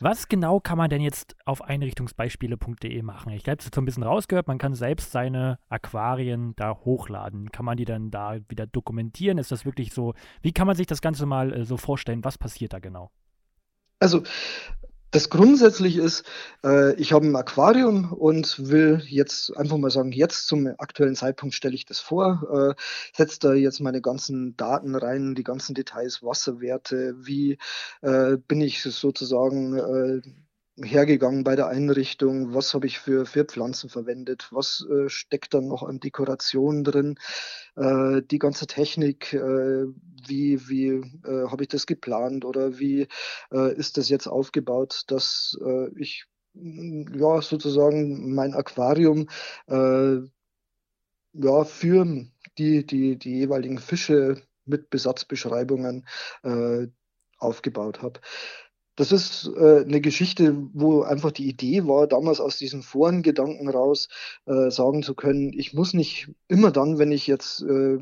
Was 0.00 0.28
genau 0.28 0.60
kann 0.60 0.78
man 0.78 0.90
denn 0.90 1.00
jetzt 1.00 1.36
auf 1.44 1.62
einrichtungsbeispiele.de 1.62 3.02
machen? 3.02 3.32
Ich 3.32 3.46
habe 3.46 3.58
es 3.58 3.66
jetzt 3.66 3.74
so 3.74 3.80
ein 3.80 3.84
bisschen 3.84 4.02
rausgehört, 4.02 4.48
man 4.48 4.58
kann 4.58 4.74
selbst 4.74 5.12
seine 5.12 5.58
Aquarien 5.68 6.54
da 6.56 6.76
hochladen. 6.84 7.52
Kann 7.52 7.64
man 7.64 7.76
die 7.76 7.84
dann 7.84 8.10
da 8.10 8.38
wieder 8.48 8.66
dokumentieren? 8.66 9.38
Ist 9.38 9.52
das 9.52 9.64
wirklich 9.64 9.92
so? 9.92 10.14
Wie 10.40 10.52
kann 10.52 10.66
man 10.66 10.76
sich 10.76 10.86
das 10.86 11.00
Ganze 11.00 11.26
mal 11.26 11.52
äh, 11.52 11.64
so 11.64 11.76
vorstellen? 11.76 12.24
Was 12.24 12.38
passiert 12.38 12.72
da 12.72 12.78
genau? 12.78 13.10
Also 14.00 14.22
das 15.12 15.28
grundsätzlich 15.28 15.96
ist, 15.96 16.24
äh, 16.64 16.94
ich 16.94 17.12
habe 17.12 17.26
ein 17.26 17.36
Aquarium 17.36 18.12
und 18.12 18.68
will 18.70 19.02
jetzt 19.06 19.54
einfach 19.56 19.76
mal 19.76 19.90
sagen, 19.90 20.10
jetzt 20.10 20.46
zum 20.48 20.66
aktuellen 20.78 21.14
Zeitpunkt 21.14 21.54
stelle 21.54 21.74
ich 21.74 21.84
das 21.84 22.00
vor, 22.00 22.74
äh, 22.76 22.82
setze 23.14 23.38
da 23.40 23.52
jetzt 23.52 23.80
meine 23.80 24.00
ganzen 24.00 24.56
Daten 24.56 24.94
rein, 24.94 25.34
die 25.34 25.44
ganzen 25.44 25.74
Details, 25.74 26.22
Wasserwerte, 26.22 27.14
wie 27.18 27.58
äh, 28.00 28.38
bin 28.48 28.62
ich 28.62 28.82
sozusagen 28.82 29.76
äh, 29.76 30.22
hergegangen 30.80 31.44
bei 31.44 31.54
der 31.54 31.66
Einrichtung, 31.68 32.54
was 32.54 32.72
habe 32.72 32.86
ich 32.86 32.98
für, 32.98 33.26
für 33.26 33.44
Pflanzen 33.44 33.90
verwendet, 33.90 34.48
was 34.50 34.86
äh, 34.90 35.08
steckt 35.08 35.52
dann 35.54 35.68
noch 35.68 35.82
an 35.82 36.00
Dekoration 36.00 36.82
drin, 36.82 37.16
äh, 37.76 38.22
die 38.22 38.38
ganze 38.38 38.66
Technik, 38.66 39.34
äh, 39.34 39.84
wie, 40.26 40.68
wie 40.68 40.88
äh, 40.88 41.48
habe 41.48 41.64
ich 41.64 41.68
das 41.68 41.86
geplant 41.86 42.44
oder 42.44 42.78
wie 42.78 43.06
äh, 43.52 43.74
ist 43.74 43.98
das 43.98 44.08
jetzt 44.08 44.26
aufgebaut, 44.26 45.02
dass 45.08 45.58
äh, 45.62 45.88
ich 45.96 46.24
mm, 46.54 47.18
ja 47.18 47.42
sozusagen 47.42 48.34
mein 48.34 48.54
Aquarium 48.54 49.28
ja, 51.34 51.64
für 51.64 52.04
die, 52.58 52.84
die, 52.84 53.16
die 53.18 53.38
jeweiligen 53.38 53.78
Fische 53.78 54.42
mit 54.66 54.90
Besatzbeschreibungen 54.90 56.06
aufgebaut 57.38 58.02
habe. 58.02 58.20
Das 59.02 59.10
ist 59.10 59.50
äh, 59.56 59.80
eine 59.84 60.00
Geschichte, 60.00 60.54
wo 60.74 61.02
einfach 61.02 61.32
die 61.32 61.48
Idee 61.48 61.88
war, 61.88 62.06
damals 62.06 62.38
aus 62.38 62.56
diesen 62.56 62.84
Forengedanken 62.84 63.68
raus 63.68 64.08
äh, 64.46 64.70
sagen 64.70 65.02
zu 65.02 65.16
können, 65.16 65.52
ich 65.58 65.74
muss 65.74 65.92
nicht 65.92 66.30
immer 66.46 66.70
dann, 66.70 66.98
wenn 66.98 67.10
ich 67.10 67.26
jetzt 67.26 67.62
äh, 67.62 67.98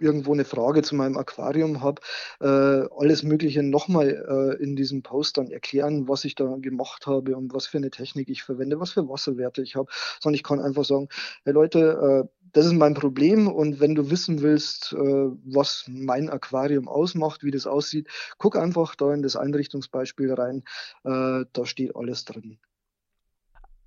irgendwo 0.00 0.32
eine 0.32 0.44
Frage 0.44 0.82
zu 0.82 0.94
meinem 0.94 1.16
Aquarium 1.16 1.82
habe, 1.82 2.02
äh, 2.40 2.88
alles 2.96 3.22
Mögliche 3.22 3.62
nochmal 3.62 4.56
äh, 4.58 4.62
in 4.62 4.76
diesem 4.76 5.02
Post 5.02 5.38
dann 5.38 5.50
erklären, 5.50 6.08
was 6.08 6.24
ich 6.24 6.34
da 6.34 6.56
gemacht 6.56 7.06
habe 7.06 7.36
und 7.36 7.54
was 7.54 7.66
für 7.66 7.78
eine 7.78 7.90
Technik 7.90 8.28
ich 8.28 8.42
verwende, 8.42 8.80
was 8.80 8.92
für 8.92 9.08
Wasserwerte 9.08 9.62
ich 9.62 9.76
habe, 9.76 9.90
sondern 10.20 10.36
ich 10.36 10.42
kann 10.42 10.60
einfach 10.60 10.84
sagen, 10.84 11.08
hey 11.44 11.52
Leute, 11.52 12.24
äh, 12.24 12.28
das 12.52 12.66
ist 12.66 12.74
mein 12.74 12.94
Problem 12.94 13.48
und 13.48 13.80
wenn 13.80 13.94
du 13.94 14.10
wissen 14.10 14.42
willst, 14.42 14.92
äh, 14.92 14.96
was 14.96 15.84
mein 15.88 16.28
Aquarium 16.28 16.86
ausmacht, 16.86 17.44
wie 17.44 17.50
das 17.50 17.66
aussieht, 17.66 18.08
guck 18.38 18.56
einfach 18.56 18.94
da 18.94 19.12
in 19.14 19.22
das 19.22 19.36
Einrichtungsbeispiel 19.36 20.32
rein, 20.34 20.62
äh, 21.04 21.44
da 21.52 21.64
steht 21.64 21.96
alles 21.96 22.24
drin. 22.24 22.58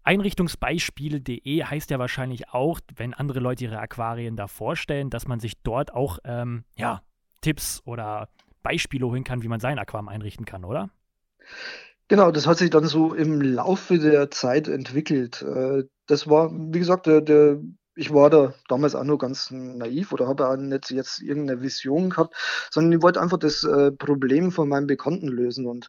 Einrichtungsbeispiele.de 0.05 1.63
heißt 1.63 1.89
ja 1.89 1.99
wahrscheinlich 1.99 2.49
auch, 2.49 2.79
wenn 2.95 3.13
andere 3.13 3.39
Leute 3.39 3.65
ihre 3.65 3.79
Aquarien 3.79 4.35
da 4.35 4.47
vorstellen, 4.47 5.09
dass 5.09 5.27
man 5.27 5.39
sich 5.39 5.61
dort 5.63 5.93
auch 5.93 6.19
ähm, 6.23 6.63
ja, 6.77 7.01
Tipps 7.41 7.81
oder 7.85 8.29
Beispiele 8.63 9.07
holen 9.07 9.23
kann, 9.23 9.41
wie 9.43 9.47
man 9.47 9.59
sein 9.59 9.79
Aquarium 9.79 10.07
einrichten 10.09 10.45
kann, 10.45 10.63
oder? 10.63 10.89
Genau, 12.07 12.31
das 12.31 12.45
hat 12.45 12.59
sich 12.59 12.69
dann 12.69 12.85
so 12.85 13.13
im 13.13 13.41
Laufe 13.41 13.97
der 13.97 14.29
Zeit 14.29 14.67
entwickelt. 14.67 15.41
Äh, 15.41 15.83
das 16.05 16.29
war, 16.29 16.51
wie 16.51 16.79
gesagt, 16.79 17.07
der, 17.07 17.21
der 17.21 17.59
ich 17.95 18.13
war 18.13 18.29
da 18.29 18.53
damals 18.67 18.93
auch 18.93 19.05
nur 19.05 19.17
ganz 19.17 19.49
naiv 19.51 20.11
oder 20.11 20.27
habe 20.27 20.47
auch 20.47 20.57
nicht 20.57 20.91
jetzt 20.91 21.21
irgendeine 21.21 21.61
Vision 21.61 22.09
gehabt, 22.09 22.35
sondern 22.69 22.91
ich 22.91 23.01
wollte 23.01 23.21
einfach 23.21 23.37
das 23.37 23.63
äh, 23.63 23.91
Problem 23.91 24.51
von 24.51 24.67
meinem 24.67 24.85
Bekannten 24.85 25.29
lösen. 25.29 25.65
Und 25.65 25.87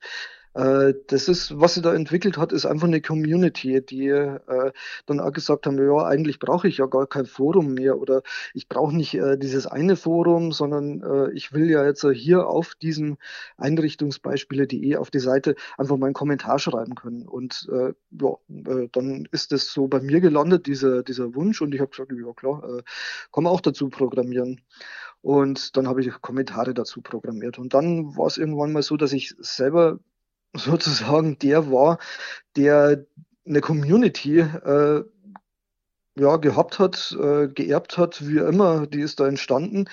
das 0.57 1.29
ist, 1.29 1.61
was 1.61 1.75
sie 1.75 1.83
da 1.83 1.93
entwickelt 1.93 2.39
hat, 2.39 2.51
ist 2.53 2.65
einfach 2.65 2.87
eine 2.87 3.03
Community, 3.03 3.85
die 3.85 4.09
äh, 4.09 4.73
dann 5.05 5.21
auch 5.21 5.33
gesagt 5.33 5.67
haben, 5.67 5.79
ja, 5.79 6.07
eigentlich 6.07 6.39
brauche 6.39 6.67
ich 6.67 6.79
ja 6.79 6.87
gar 6.87 7.07
kein 7.07 7.27
Forum 7.27 7.75
mehr 7.75 7.99
oder 7.99 8.23
ich 8.55 8.69
brauche 8.69 8.97
nicht 8.97 9.15
äh, 9.15 9.37
dieses 9.37 9.67
eine 9.67 9.97
Forum, 9.97 10.53
sondern 10.53 11.03
äh, 11.03 11.31
ich 11.33 11.53
will 11.53 11.71
ja 11.71 11.85
jetzt 11.85 12.07
hier 12.15 12.47
auf 12.49 12.75
diesem 12.75 13.19
Einrichtungsbeispiele.de 13.59 14.97
auf 14.97 15.11
die 15.11 15.19
Seite 15.19 15.57
einfach 15.77 15.99
meinen 15.99 16.15
Kommentar 16.15 16.59
schreiben 16.59 16.95
können. 16.95 17.29
Und 17.29 17.69
äh, 17.71 17.93
ja, 18.11 18.37
äh, 18.49 18.89
dann 18.93 19.29
ist 19.33 19.53
es 19.53 19.73
so 19.73 19.89
bei 19.89 20.01
mir 20.01 20.21
gelandet, 20.21 20.67
dieser, 20.67 21.03
dieser 21.03 21.35
Wunsch, 21.35 21.61
und 21.61 21.75
ich 21.75 21.81
habe 21.81 21.91
gesagt, 21.91 22.13
ja 22.13 22.33
klar, 22.33 22.63
äh, 22.65 22.83
kann 23.33 23.45
man 23.45 23.53
auch 23.53 23.61
dazu 23.61 23.89
programmieren. 23.91 24.63
Und 25.23 25.77
dann 25.77 25.89
habe 25.89 26.01
ich 26.01 26.11
Kommentare 26.23 26.73
dazu 26.73 27.03
programmiert. 27.03 27.59
Und 27.59 27.75
dann 27.75 28.17
war 28.17 28.27
es 28.27 28.39
irgendwann 28.39 28.73
mal 28.73 28.83
so, 28.83 28.97
dass 28.97 29.13
ich 29.13 29.35
selber 29.39 29.99
sozusagen 30.71 31.39
der 31.39 31.71
war, 31.71 31.99
der 32.57 33.05
eine 33.47 33.61
Community 33.61 34.41
äh, 34.41 35.05
ja, 36.19 36.37
gehabt 36.37 36.79
hat, 36.79 37.17
äh, 37.21 37.49
geerbt 37.49 37.99
hat, 37.99 38.27
wie 38.27 38.39
immer, 38.39 38.87
die 38.87 39.01
ist 39.01 39.21
da 39.21 39.29
entstanden. 39.29 39.89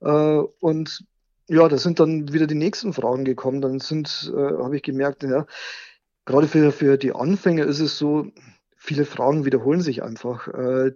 Äh, 0.00 0.38
und 0.60 1.04
ja, 1.48 1.68
da 1.68 1.78
sind 1.78 2.00
dann 2.00 2.32
wieder 2.32 2.46
die 2.46 2.54
nächsten 2.54 2.92
Fragen 2.92 3.24
gekommen. 3.24 3.60
Dann 3.60 3.78
sind, 3.78 4.32
äh, 4.34 4.38
habe 4.38 4.76
ich 4.76 4.82
gemerkt, 4.82 5.22
ja, 5.22 5.46
gerade 6.24 6.48
für, 6.48 6.72
für 6.72 6.96
die 6.98 7.12
Anfänger 7.14 7.66
ist 7.66 7.80
es 7.80 7.98
so, 7.98 8.26
viele 8.76 9.04
Fragen 9.04 9.44
wiederholen 9.44 9.80
sich 9.80 10.02
einfach. 10.02 10.48
Äh, 10.48 10.92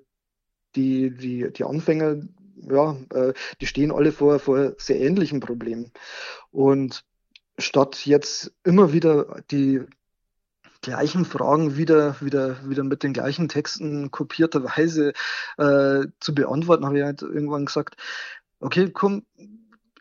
die, 0.77 1.11
die, 1.11 1.53
die 1.53 1.65
Anfänger, 1.65 2.17
ja, 2.57 2.97
äh, 3.13 3.33
die 3.61 3.67
stehen 3.67 3.93
alle 3.93 4.13
vor, 4.13 4.39
vor 4.39 4.75
sehr 4.79 5.01
ähnlichen 5.01 5.41
Problemen. 5.41 5.93
Und 6.51 7.05
statt 7.59 8.07
jetzt 8.07 8.53
immer 8.65 8.93
wieder 8.93 9.43
die 9.51 9.83
gleichen 10.83 11.25
Fragen 11.25 11.77
wieder, 11.77 12.21
wieder, 12.21 12.69
wieder 12.69 12.85
mit 12.85 13.03
den 13.03 13.13
gleichen 13.13 13.49
Texten 13.49 14.11
kopierterweise 14.11 15.13
äh, 15.59 16.07
zu 16.21 16.35
beantworten, 16.35 16.87
habe 16.87 16.99
ich 16.99 17.05
halt 17.05 17.23
irgendwann 17.23 17.67
gesagt, 17.67 17.97
okay, 18.61 18.91
komm, 18.91 19.25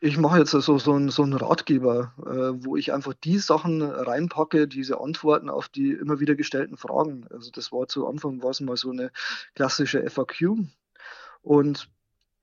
ich 0.00 0.16
mache 0.16 0.38
jetzt 0.38 0.52
so, 0.52 0.78
so, 0.78 0.92
einen, 0.92 1.10
so 1.10 1.22
einen 1.22 1.34
Ratgeber, 1.34 2.14
äh, 2.24 2.64
wo 2.64 2.76
ich 2.76 2.92
einfach 2.92 3.12
die 3.12 3.38
Sachen 3.38 3.82
reinpacke, 3.82 4.66
diese 4.66 5.00
Antworten 5.00 5.50
auf 5.50 5.68
die 5.68 5.92
immer 5.92 6.20
wieder 6.20 6.34
gestellten 6.34 6.78
Fragen. 6.78 7.26
Also 7.30 7.50
das 7.50 7.70
war 7.70 7.86
zu 7.86 8.06
Anfang 8.06 8.42
war 8.42 8.50
es 8.50 8.60
mal 8.60 8.78
so 8.78 8.90
eine 8.90 9.10
klassische 9.54 10.08
FAQ. 10.08 10.56
Und 11.42 11.90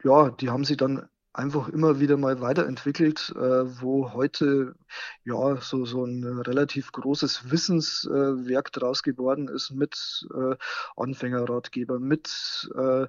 ja, 0.03 0.29
die 0.29 0.49
haben 0.49 0.65
sie 0.65 0.77
dann 0.77 1.09
einfach 1.37 1.69
immer 1.69 1.99
wieder 1.99 2.17
mal 2.17 2.41
weiterentwickelt, 2.41 3.33
äh, 3.35 3.81
wo 3.81 4.13
heute 4.13 4.75
ja 5.23 5.57
so, 5.61 5.85
so 5.85 6.03
ein 6.03 6.23
relativ 6.23 6.91
großes 6.91 7.51
Wissenswerk 7.51 8.71
draus 8.71 9.03
geworden 9.03 9.47
ist 9.47 9.71
mit 9.71 10.27
äh, 10.33 10.55
Anfängerratgeber, 10.95 11.99
mit 11.99 12.69
äh, 12.75 13.07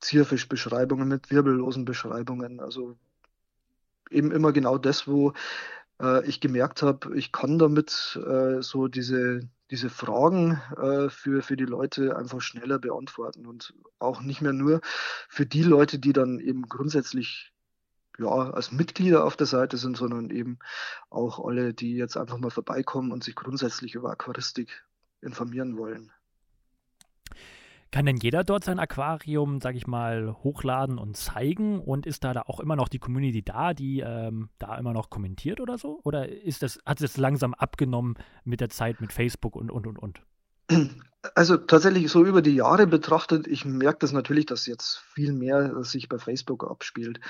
Zierfischbeschreibungen, 0.00 1.08
mit 1.08 1.30
wirbellosen 1.30 1.84
Beschreibungen. 1.84 2.60
Also 2.60 2.96
eben 4.10 4.30
immer 4.30 4.52
genau 4.52 4.78
das, 4.78 5.08
wo 5.08 5.32
äh, 6.00 6.24
ich 6.26 6.40
gemerkt 6.40 6.82
habe, 6.82 7.16
ich 7.16 7.32
kann 7.32 7.58
damit 7.58 8.18
äh, 8.24 8.62
so 8.62 8.86
diese 8.88 9.48
diese 9.70 9.90
Fragen 9.90 10.60
äh, 10.76 11.10
für, 11.10 11.42
für 11.42 11.56
die 11.56 11.66
Leute 11.66 12.16
einfach 12.16 12.40
schneller 12.40 12.78
beantworten 12.78 13.46
und 13.46 13.74
auch 13.98 14.20
nicht 14.20 14.40
mehr 14.40 14.52
nur 14.52 14.80
für 15.28 15.46
die 15.46 15.62
Leute, 15.62 15.98
die 15.98 16.12
dann 16.12 16.38
eben 16.38 16.62
grundsätzlich 16.62 17.52
ja, 18.18 18.26
als 18.26 18.72
Mitglieder 18.72 19.24
auf 19.24 19.36
der 19.36 19.46
Seite 19.46 19.76
sind, 19.76 19.96
sondern 19.96 20.30
eben 20.30 20.58
auch 21.10 21.44
alle, 21.44 21.72
die 21.74 21.96
jetzt 21.96 22.16
einfach 22.16 22.38
mal 22.38 22.50
vorbeikommen 22.50 23.12
und 23.12 23.22
sich 23.22 23.34
grundsätzlich 23.34 23.94
über 23.94 24.10
Aquaristik 24.10 24.84
informieren 25.20 25.76
wollen. 25.76 26.12
Kann 27.90 28.04
denn 28.04 28.16
jeder 28.18 28.44
dort 28.44 28.64
sein 28.64 28.78
Aquarium, 28.78 29.60
sag 29.60 29.74
ich 29.74 29.86
mal, 29.86 30.36
hochladen 30.44 30.98
und 30.98 31.16
zeigen? 31.16 31.80
Und 31.80 32.06
ist 32.06 32.22
da, 32.22 32.34
da 32.34 32.42
auch 32.42 32.60
immer 32.60 32.76
noch 32.76 32.88
die 32.88 32.98
Community 32.98 33.42
da, 33.42 33.72
die 33.72 34.00
ähm, 34.00 34.50
da 34.58 34.76
immer 34.76 34.92
noch 34.92 35.08
kommentiert 35.08 35.60
oder 35.60 35.78
so? 35.78 36.00
Oder 36.04 36.28
ist 36.28 36.62
das, 36.62 36.78
hat 36.84 37.00
es 37.00 37.16
langsam 37.16 37.54
abgenommen 37.54 38.16
mit 38.44 38.60
der 38.60 38.68
Zeit 38.68 39.00
mit 39.00 39.12
Facebook 39.12 39.56
und 39.56 39.70
und 39.70 39.86
und 39.86 39.98
und? 39.98 40.20
Also 41.34 41.56
tatsächlich 41.56 42.10
so 42.10 42.24
über 42.24 42.42
die 42.42 42.54
Jahre 42.54 42.86
betrachtet, 42.86 43.46
ich 43.46 43.64
merke 43.64 43.98
das 44.00 44.12
natürlich, 44.12 44.46
dass 44.46 44.66
jetzt 44.66 44.98
viel 45.14 45.32
mehr 45.32 45.82
sich 45.82 46.08
bei 46.08 46.18
Facebook 46.18 46.70
abspielt. 46.70 47.20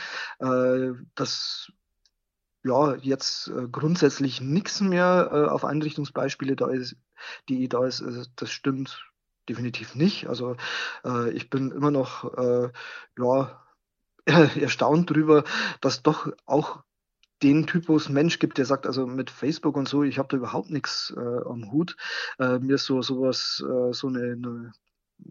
Äh, 0.41 0.91
dass 1.15 1.73
ja 2.65 2.97
jetzt 2.97 3.49
äh, 3.49 3.69
grundsätzlich 3.71 4.41
nichts 4.41 4.81
mehr 4.81 5.31
äh, 5.33 5.49
auf 5.49 5.65
Einrichtungsbeispiele 5.65 6.57
da 6.57 6.69
ist, 6.69 6.97
die 7.49 7.69
da 7.69 7.87
ist, 7.87 8.01
äh, 8.01 8.25
das 8.37 8.51
stimmt 8.51 9.09
definitiv 9.49 9.95
nicht. 9.95 10.29
Also 10.29 10.57
äh, 11.05 11.31
ich 11.31 11.51
bin 11.51 11.71
immer 11.71 11.91
noch, 11.91 12.37
äh, 12.37 12.71
ja, 13.19 13.65
erstaunt 14.27 15.11
drüber, 15.11 15.45
dass 15.81 16.03
doch 16.03 16.31
auch 16.47 16.83
den 17.43 17.67
Typus 17.67 18.09
Mensch 18.09 18.39
gibt, 18.39 18.59
der 18.59 18.65
sagt, 18.65 18.87
also 18.87 19.07
mit 19.07 19.31
Facebook 19.31 19.77
und 19.77 19.89
so, 19.89 20.03
ich 20.03 20.19
habe 20.19 20.29
da 20.29 20.37
überhaupt 20.37 20.71
nichts 20.71 21.15
äh, 21.17 21.21
am 21.21 21.71
Hut. 21.71 21.97
Äh, 22.39 22.59
mir 22.59 22.75
ist 22.75 22.85
so 22.85 23.01
sowas, 23.01 23.65
äh, 23.65 23.93
so 23.93 24.09
eine, 24.09 24.33
eine 24.33 24.73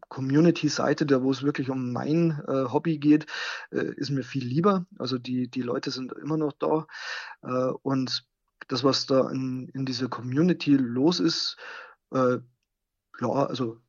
Community-Seite, 0.09 1.05
da 1.05 1.21
wo 1.21 1.31
es 1.31 1.43
wirklich 1.43 1.69
um 1.69 1.91
mein 1.91 2.41
äh, 2.47 2.71
Hobby 2.71 2.97
geht, 2.97 3.25
äh, 3.71 3.93
ist 3.95 4.09
mir 4.09 4.23
viel 4.23 4.45
lieber. 4.45 4.85
Also 4.97 5.17
die, 5.17 5.49
die 5.49 5.61
Leute 5.61 5.91
sind 5.91 6.13
immer 6.13 6.37
noch 6.37 6.53
da. 6.53 6.87
Äh, 7.41 7.71
und 7.83 8.25
das, 8.67 8.83
was 8.83 9.05
da 9.05 9.29
in, 9.29 9.69
in 9.73 9.85
dieser 9.85 10.07
Community 10.07 10.75
los 10.75 11.19
ist, 11.19 11.57
äh, 12.11 12.37
ja, 13.19 13.29
also 13.29 13.81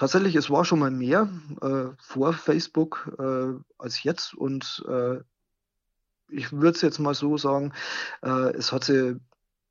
tatsächlich, 0.00 0.34
es 0.34 0.48
war 0.48 0.64
schon 0.64 0.78
mal 0.78 0.90
mehr 0.90 1.28
äh, 1.60 1.94
vor 2.00 2.32
Facebook 2.32 3.14
äh, 3.18 3.52
als 3.78 4.02
jetzt. 4.02 4.34
Und 4.34 4.82
ich 6.32 6.52
würde 6.52 6.76
es 6.76 6.80
jetzt 6.80 7.00
mal 7.00 7.14
so 7.14 7.36
sagen, 7.36 7.72
es 8.22 8.70
hat 8.70 8.84
sich 8.84 9.16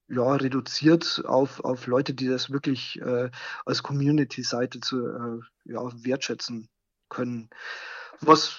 ja, 0.10 0.34
reduziert 0.34 1.24
auf, 1.26 1.64
auf 1.64 1.88
Leute, 1.88 2.14
die 2.14 2.28
das 2.28 2.50
wirklich 2.50 3.00
äh, 3.02 3.30
als 3.66 3.84
Community-Seite 3.84 4.80
zu 4.82 5.08
äh, 5.08 5.40
ja, 5.66 5.82
wertschätzen 6.04 6.68
können. 7.10 7.50
Was 8.20 8.58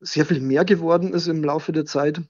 sehr 0.00 0.26
viel 0.26 0.40
mehr 0.40 0.64
geworden 0.64 1.12
ist 1.14 1.26
im 1.26 1.42
Laufe 1.42 1.72
der 1.72 1.86
Zeit, 1.86 2.22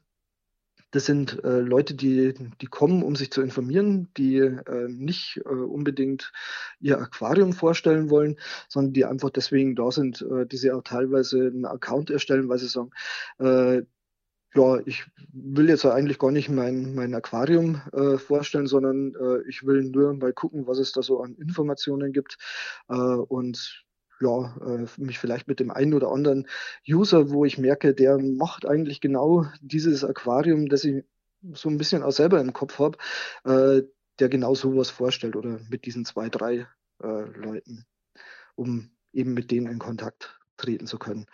das 0.94 1.06
sind 1.06 1.42
äh, 1.42 1.58
Leute, 1.58 1.94
die, 1.94 2.34
die 2.60 2.66
kommen, 2.66 3.02
um 3.02 3.16
sich 3.16 3.32
zu 3.32 3.42
informieren, 3.42 4.08
die 4.16 4.36
äh, 4.36 4.88
nicht 4.88 5.40
äh, 5.44 5.48
unbedingt 5.48 6.32
ihr 6.78 7.00
Aquarium 7.00 7.52
vorstellen 7.52 8.10
wollen, 8.10 8.36
sondern 8.68 8.92
die 8.92 9.04
einfach 9.04 9.30
deswegen 9.30 9.74
da 9.74 9.90
sind, 9.90 10.22
äh, 10.22 10.46
die 10.46 10.56
sie 10.56 10.70
auch 10.70 10.82
teilweise 10.82 11.48
einen 11.48 11.64
Account 11.64 12.10
erstellen, 12.10 12.48
weil 12.48 12.58
sie 12.58 12.68
sagen, 12.68 12.90
äh, 13.40 13.82
ja, 14.54 14.78
ich 14.86 15.04
will 15.32 15.68
jetzt 15.68 15.84
eigentlich 15.84 16.20
gar 16.20 16.30
nicht 16.30 16.48
mein, 16.48 16.94
mein 16.94 17.12
Aquarium 17.12 17.82
äh, 17.92 18.16
vorstellen, 18.16 18.68
sondern 18.68 19.16
äh, 19.16 19.48
ich 19.48 19.66
will 19.66 19.82
nur 19.82 20.14
mal 20.14 20.32
gucken, 20.32 20.68
was 20.68 20.78
es 20.78 20.92
da 20.92 21.02
so 21.02 21.20
an 21.20 21.34
Informationen 21.34 22.12
gibt 22.12 22.38
äh, 22.88 22.94
und 22.94 23.84
ja, 24.24 24.56
äh, 24.66 24.86
mich 24.96 25.18
vielleicht 25.18 25.48
mit 25.48 25.60
dem 25.60 25.70
einen 25.70 25.94
oder 25.94 26.10
anderen 26.10 26.48
User, 26.88 27.30
wo 27.30 27.44
ich 27.44 27.58
merke, 27.58 27.94
der 27.94 28.18
macht 28.18 28.66
eigentlich 28.66 29.00
genau 29.00 29.46
dieses 29.60 30.04
Aquarium, 30.04 30.68
das 30.68 30.84
ich 30.84 31.04
so 31.52 31.68
ein 31.68 31.78
bisschen 31.78 32.02
auch 32.02 32.12
selber 32.12 32.40
im 32.40 32.52
Kopf 32.52 32.78
habe, 32.78 32.98
äh, 33.44 33.82
der 34.18 34.28
genau 34.28 34.54
sowas 34.54 34.90
vorstellt 34.90 35.36
oder 35.36 35.60
mit 35.68 35.84
diesen 35.84 36.04
zwei, 36.04 36.28
drei 36.28 36.66
äh, 37.02 37.24
Leuten, 37.36 37.84
um 38.54 38.90
eben 39.12 39.34
mit 39.34 39.50
denen 39.50 39.66
in 39.66 39.78
Kontakt 39.78 40.38
treten 40.56 40.86
zu 40.86 40.98
können. 40.98 41.26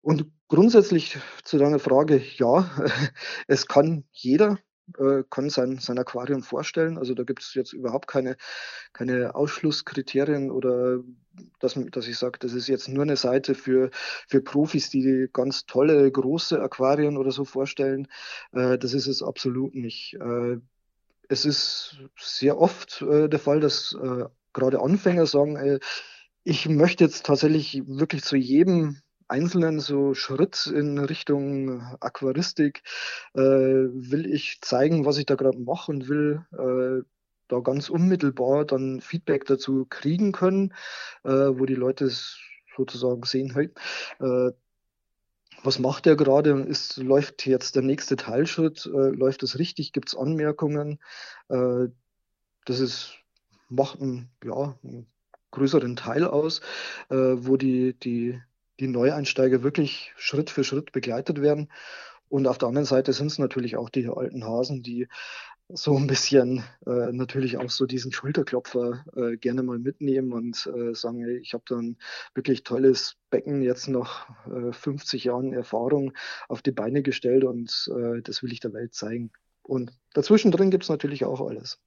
Und 0.00 0.30
grundsätzlich 0.48 1.18
zu 1.44 1.58
deiner 1.58 1.78
Frage, 1.78 2.22
ja, 2.36 2.70
es 3.48 3.66
kann 3.66 4.04
jeder, 4.12 4.58
äh, 4.98 5.22
kann 5.30 5.50
sein, 5.50 5.78
sein 5.78 5.98
Aquarium 5.98 6.42
vorstellen. 6.42 6.98
Also 6.98 7.14
da 7.14 7.22
gibt 7.24 7.42
es 7.42 7.54
jetzt 7.54 7.72
überhaupt 7.72 8.06
keine, 8.06 8.36
keine 8.92 9.34
Ausschlusskriterien 9.34 10.50
oder 10.50 11.00
dass, 11.58 11.78
dass 11.90 12.06
ich 12.06 12.18
sage, 12.18 12.38
das 12.38 12.52
ist 12.52 12.68
jetzt 12.68 12.88
nur 12.88 13.02
eine 13.02 13.16
Seite 13.16 13.54
für, 13.54 13.90
für 14.28 14.40
Profis, 14.40 14.90
die 14.90 15.28
ganz 15.32 15.66
tolle, 15.66 16.10
große 16.10 16.60
Aquarien 16.60 17.16
oder 17.16 17.30
so 17.32 17.44
vorstellen. 17.44 18.08
Äh, 18.52 18.78
das 18.78 18.94
ist 18.94 19.06
es 19.06 19.22
absolut 19.22 19.74
nicht. 19.74 20.14
Äh, 20.14 20.58
es 21.28 21.44
ist 21.44 21.98
sehr 22.18 22.58
oft 22.58 23.02
äh, 23.02 23.28
der 23.28 23.40
Fall, 23.40 23.60
dass 23.60 23.96
äh, 24.00 24.26
gerade 24.52 24.80
Anfänger 24.80 25.26
sagen, 25.26 25.80
ich 26.44 26.68
möchte 26.68 27.02
jetzt 27.02 27.26
tatsächlich 27.26 27.82
wirklich 27.86 28.22
zu 28.22 28.36
jedem 28.36 29.00
einzelnen 29.28 29.80
so 29.80 30.14
Schritt 30.14 30.66
in 30.66 30.98
Richtung 30.98 31.80
Aquaristik 32.00 32.82
äh, 33.34 33.40
will 33.40 34.26
ich 34.26 34.60
zeigen, 34.60 35.04
was 35.04 35.18
ich 35.18 35.26
da 35.26 35.34
gerade 35.34 35.58
mache 35.58 35.90
und 35.90 36.08
will 36.08 36.44
äh, 36.52 37.04
da 37.48 37.60
ganz 37.60 37.90
unmittelbar 37.90 38.64
dann 38.64 39.00
Feedback 39.00 39.44
dazu 39.46 39.86
kriegen 39.88 40.32
können, 40.32 40.74
äh, 41.24 41.30
wo 41.30 41.66
die 41.66 41.74
Leute 41.74 42.06
es 42.06 42.38
sozusagen 42.76 43.22
sehen, 43.24 43.52
hey, 43.54 43.70
äh, 44.20 44.52
was 45.62 45.78
macht 45.78 46.06
er 46.06 46.16
gerade? 46.16 46.50
Ist, 46.62 46.98
läuft 46.98 47.46
jetzt 47.46 47.76
der 47.76 47.82
nächste 47.82 48.16
Teilschritt? 48.16 48.86
Äh, 48.86 49.10
läuft 49.10 49.42
es 49.42 49.58
richtig? 49.58 49.92
Gibt 49.92 50.08
es 50.08 50.16
Anmerkungen? 50.16 50.98
Äh, 51.48 51.88
das 52.66 52.80
ist, 52.80 53.14
macht 53.68 54.00
einen, 54.00 54.30
ja, 54.44 54.78
einen 54.82 55.06
größeren 55.50 55.94
Teil 55.94 56.24
aus, 56.24 56.62
wo 57.08 57.56
die, 57.56 57.96
die 57.96 58.40
die 58.80 58.88
Neueinsteiger 58.88 59.62
wirklich 59.62 60.12
Schritt 60.16 60.50
für 60.50 60.64
Schritt 60.64 60.92
begleitet 60.92 61.40
werden. 61.40 61.70
Und 62.28 62.46
auf 62.46 62.58
der 62.58 62.68
anderen 62.68 62.86
Seite 62.86 63.12
sind 63.12 63.28
es 63.28 63.38
natürlich 63.38 63.76
auch 63.76 63.90
die 63.90 64.08
alten 64.08 64.44
Hasen, 64.44 64.82
die 64.82 65.08
so 65.68 65.96
ein 65.96 66.06
bisschen 66.06 66.62
äh, 66.86 67.12
natürlich 67.12 67.56
auch 67.56 67.70
so 67.70 67.86
diesen 67.86 68.12
Schulterklopfer 68.12 69.04
äh, 69.16 69.36
gerne 69.36 69.62
mal 69.62 69.78
mitnehmen 69.78 70.32
und 70.32 70.66
äh, 70.66 70.94
sagen, 70.94 71.26
ich 71.40 71.54
habe 71.54 71.64
dann 71.66 71.96
wirklich 72.34 72.64
tolles 72.64 73.16
Becken 73.30 73.62
jetzt 73.62 73.88
nach 73.88 74.28
50 74.72 75.24
äh, 75.24 75.28
Jahren 75.28 75.52
Erfahrung 75.54 76.12
auf 76.48 76.60
die 76.60 76.72
Beine 76.72 77.02
gestellt 77.02 77.44
und 77.44 77.90
äh, 77.96 78.20
das 78.22 78.42
will 78.42 78.52
ich 78.52 78.60
der 78.60 78.74
Welt 78.74 78.94
zeigen. 78.94 79.32
Und 79.62 79.92
dazwischen 80.12 80.50
drin 80.50 80.70
gibt 80.70 80.84
es 80.84 80.90
natürlich 80.90 81.24
auch 81.24 81.40
alles. 81.40 81.80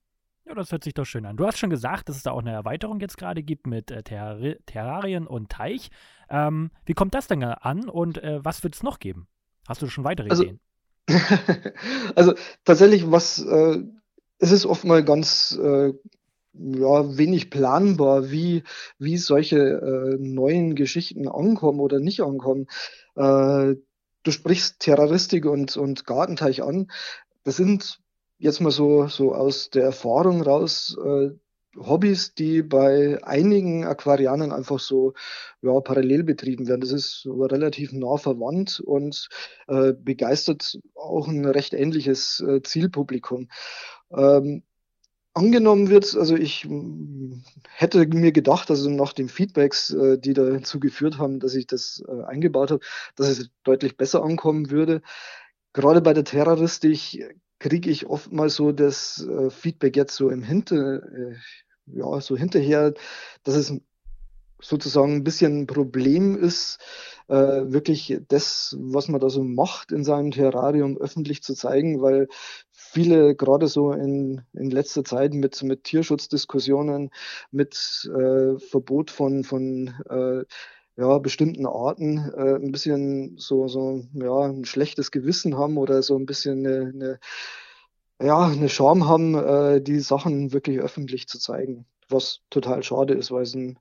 Ja, 0.48 0.56
das 0.56 0.72
hört 0.72 0.84
sich 0.84 0.94
doch 0.94 1.06
schön 1.06 1.26
an. 1.26 1.36
Du 1.36 1.46
hast 1.46 1.58
schon 1.58 1.70
gesagt, 1.70 2.08
dass 2.08 2.16
es 2.16 2.24
da 2.24 2.32
auch 2.32 2.40
eine 2.40 2.54
Erweiterung 2.54 3.02
jetzt 3.02 3.18
gerade 3.18 3.44
gibt 3.44 3.68
mit 3.68 3.92
äh, 3.92 4.02
Terrari 4.02 4.58
Terrarien 4.66 5.28
und 5.28 5.50
Teich. 5.50 5.90
Ähm, 6.30 6.72
wie 6.86 6.94
kommt 6.94 7.14
das 7.16 7.28
denn 7.28 7.44
an 7.44 7.90
und 7.90 8.24
äh, 8.24 8.44
was 8.44 8.64
wird 8.64 8.76
es 8.76 8.84
noch 8.84 9.00
geben? 9.00 9.28
Hast 9.68 9.82
du 9.82 9.90
schon 9.90 10.06
weitere 10.06 10.30
also, 10.30 10.44
Ideen? 10.44 10.60
also 12.16 12.34
tatsächlich, 12.64 13.12
was 13.12 13.40
äh, 13.40 13.84
es 14.40 14.52
ist 14.52 14.66
oft 14.66 14.86
mal 14.86 15.04
ganz 15.04 15.60
äh, 15.62 15.94
ja, 16.54 17.18
wenig 17.18 17.50
planbar, 17.50 18.32
wie, 18.32 18.64
wie 19.00 19.18
solche 19.18 19.58
äh, 19.58 20.18
neuen 20.18 20.76
Geschichten 20.76 21.28
ankommen 21.28 21.82
oder 21.82 22.00
nicht 22.00 22.22
ankommen. 22.22 22.68
Äh, 23.16 23.76
du 24.24 24.32
sprichst 24.32 24.80
Terroristik 24.80 25.46
und, 25.46 25.76
und 25.76 26.06
Gartenteich 26.06 26.64
an. 26.64 26.90
Das 27.44 27.58
sind 27.58 28.00
jetzt 28.38 28.62
mal 28.62 28.72
so, 28.72 29.08
so 29.08 29.34
aus 29.34 29.70
der 29.70 29.84
Erfahrung 29.84 30.42
raus, 30.42 30.98
äh, 31.04 31.32
Hobbys, 31.78 32.34
die 32.34 32.64
bei 32.64 33.24
einigen 33.24 33.86
Aquarianern 33.86 34.52
einfach 34.52 34.80
so 34.80 35.14
ja, 35.62 35.80
parallel 35.80 36.24
betrieben 36.24 36.68
werden. 36.68 36.82
Das 36.82 36.92
ist 36.92 37.28
relativ 37.28 37.92
nah 37.92 38.18
verwandt 38.18 38.80
und 38.80 39.30
äh, 39.68 39.94
begeistert 39.94 40.80
auch 40.96 41.28
ein 41.28 41.46
recht 41.46 41.74
ähnliches 41.74 42.40
äh, 42.48 42.62
Zielpublikum. 42.64 43.50
Ähm, 44.12 44.64
angenommen 45.34 45.90
wird, 45.90 46.16
also 46.16 46.36
ich 46.36 46.66
mm, 46.68 47.44
hätte 47.70 48.08
mir 48.08 48.32
gedacht, 48.32 48.70
also 48.72 48.90
nach 48.90 49.14
den 49.14 49.30
Feedbacks, 49.30 49.92
äh, 49.92 50.18
die 50.18 50.34
dazu 50.34 50.80
geführt 50.80 51.20
haben, 51.20 51.40
dass 51.40 51.54
ich 51.54 51.68
das 51.68 52.04
äh, 52.08 52.24
eingebaut 52.24 52.72
habe, 52.72 52.84
dass 53.16 53.30
es 53.30 53.50
deutlich 53.64 53.98
besser 53.98 54.24
ankommen 54.24 54.72
würde. 54.72 55.02
Gerade 55.74 56.02
bei 56.02 56.14
der 56.14 56.24
Terroristik 56.24 57.24
kriege 57.60 57.90
ich 57.90 58.08
oft 58.08 58.32
mal 58.32 58.50
so 58.50 58.72
das 58.72 59.26
äh, 59.28 59.50
Feedback 59.50 59.96
jetzt 59.96 60.16
so 60.16 60.30
im 60.30 60.44
Hinter, 60.44 61.04
äh, 61.04 61.36
ja, 61.88 62.20
so 62.22 62.36
hinterher, 62.36 62.94
dass 63.44 63.56
es 63.56 63.74
sozusagen 64.60 65.16
ein 65.16 65.24
bisschen 65.24 65.62
ein 65.62 65.68
Problem 65.68 66.36
ist, 66.36 66.80
äh, 67.28 67.36
wirklich 67.36 68.20
das, 68.28 68.76
was 68.80 69.08
man 69.08 69.22
da 69.22 69.30
so 69.30 69.44
macht 69.44 69.92
in 69.92 70.04
seinem 70.04 70.32
Terrarium 70.32 70.98
öffentlich 70.98 71.44
zu 71.44 71.54
zeigen, 71.54 72.02
weil 72.02 72.28
viele 72.72 73.36
gerade 73.36 73.68
so 73.68 73.92
in, 73.92 74.42
in 74.54 74.72
letzter 74.72 75.04
Zeit 75.04 75.34
mit, 75.34 75.62
mit 75.62 75.84
Tierschutzdiskussionen, 75.84 77.12
mit 77.52 78.10
äh, 78.16 78.58
Verbot 78.58 79.12
von, 79.12 79.44
von 79.44 79.94
äh, 80.10 80.44
ja, 80.98 81.20
bestimmten 81.20 81.66
Arten 81.66 82.18
äh, 82.36 82.56
ein 82.56 82.72
bisschen 82.72 83.38
so, 83.38 83.68
so 83.68 84.04
ja, 84.14 84.42
ein 84.42 84.66
schlechtes 84.66 85.12
Gewissen 85.12 85.58
haben 85.58 85.78
oder 85.78 86.02
so 86.02 86.18
ein 86.18 86.26
bisschen 86.26 86.66
eine, 86.66 86.92
eine 86.94 87.20
ja, 88.20 88.48
eine 88.48 88.68
Scham 88.68 89.08
haben, 89.08 89.36
äh, 89.36 89.80
die 89.80 90.00
Sachen 90.00 90.52
wirklich 90.52 90.80
öffentlich 90.80 91.28
zu 91.28 91.40
zeigen. 91.40 91.86
Was 92.10 92.42
total 92.50 92.82
schade 92.82 93.14
ist, 93.14 93.32
weil 93.32 93.44
es 93.44 93.54
ein 93.54 93.80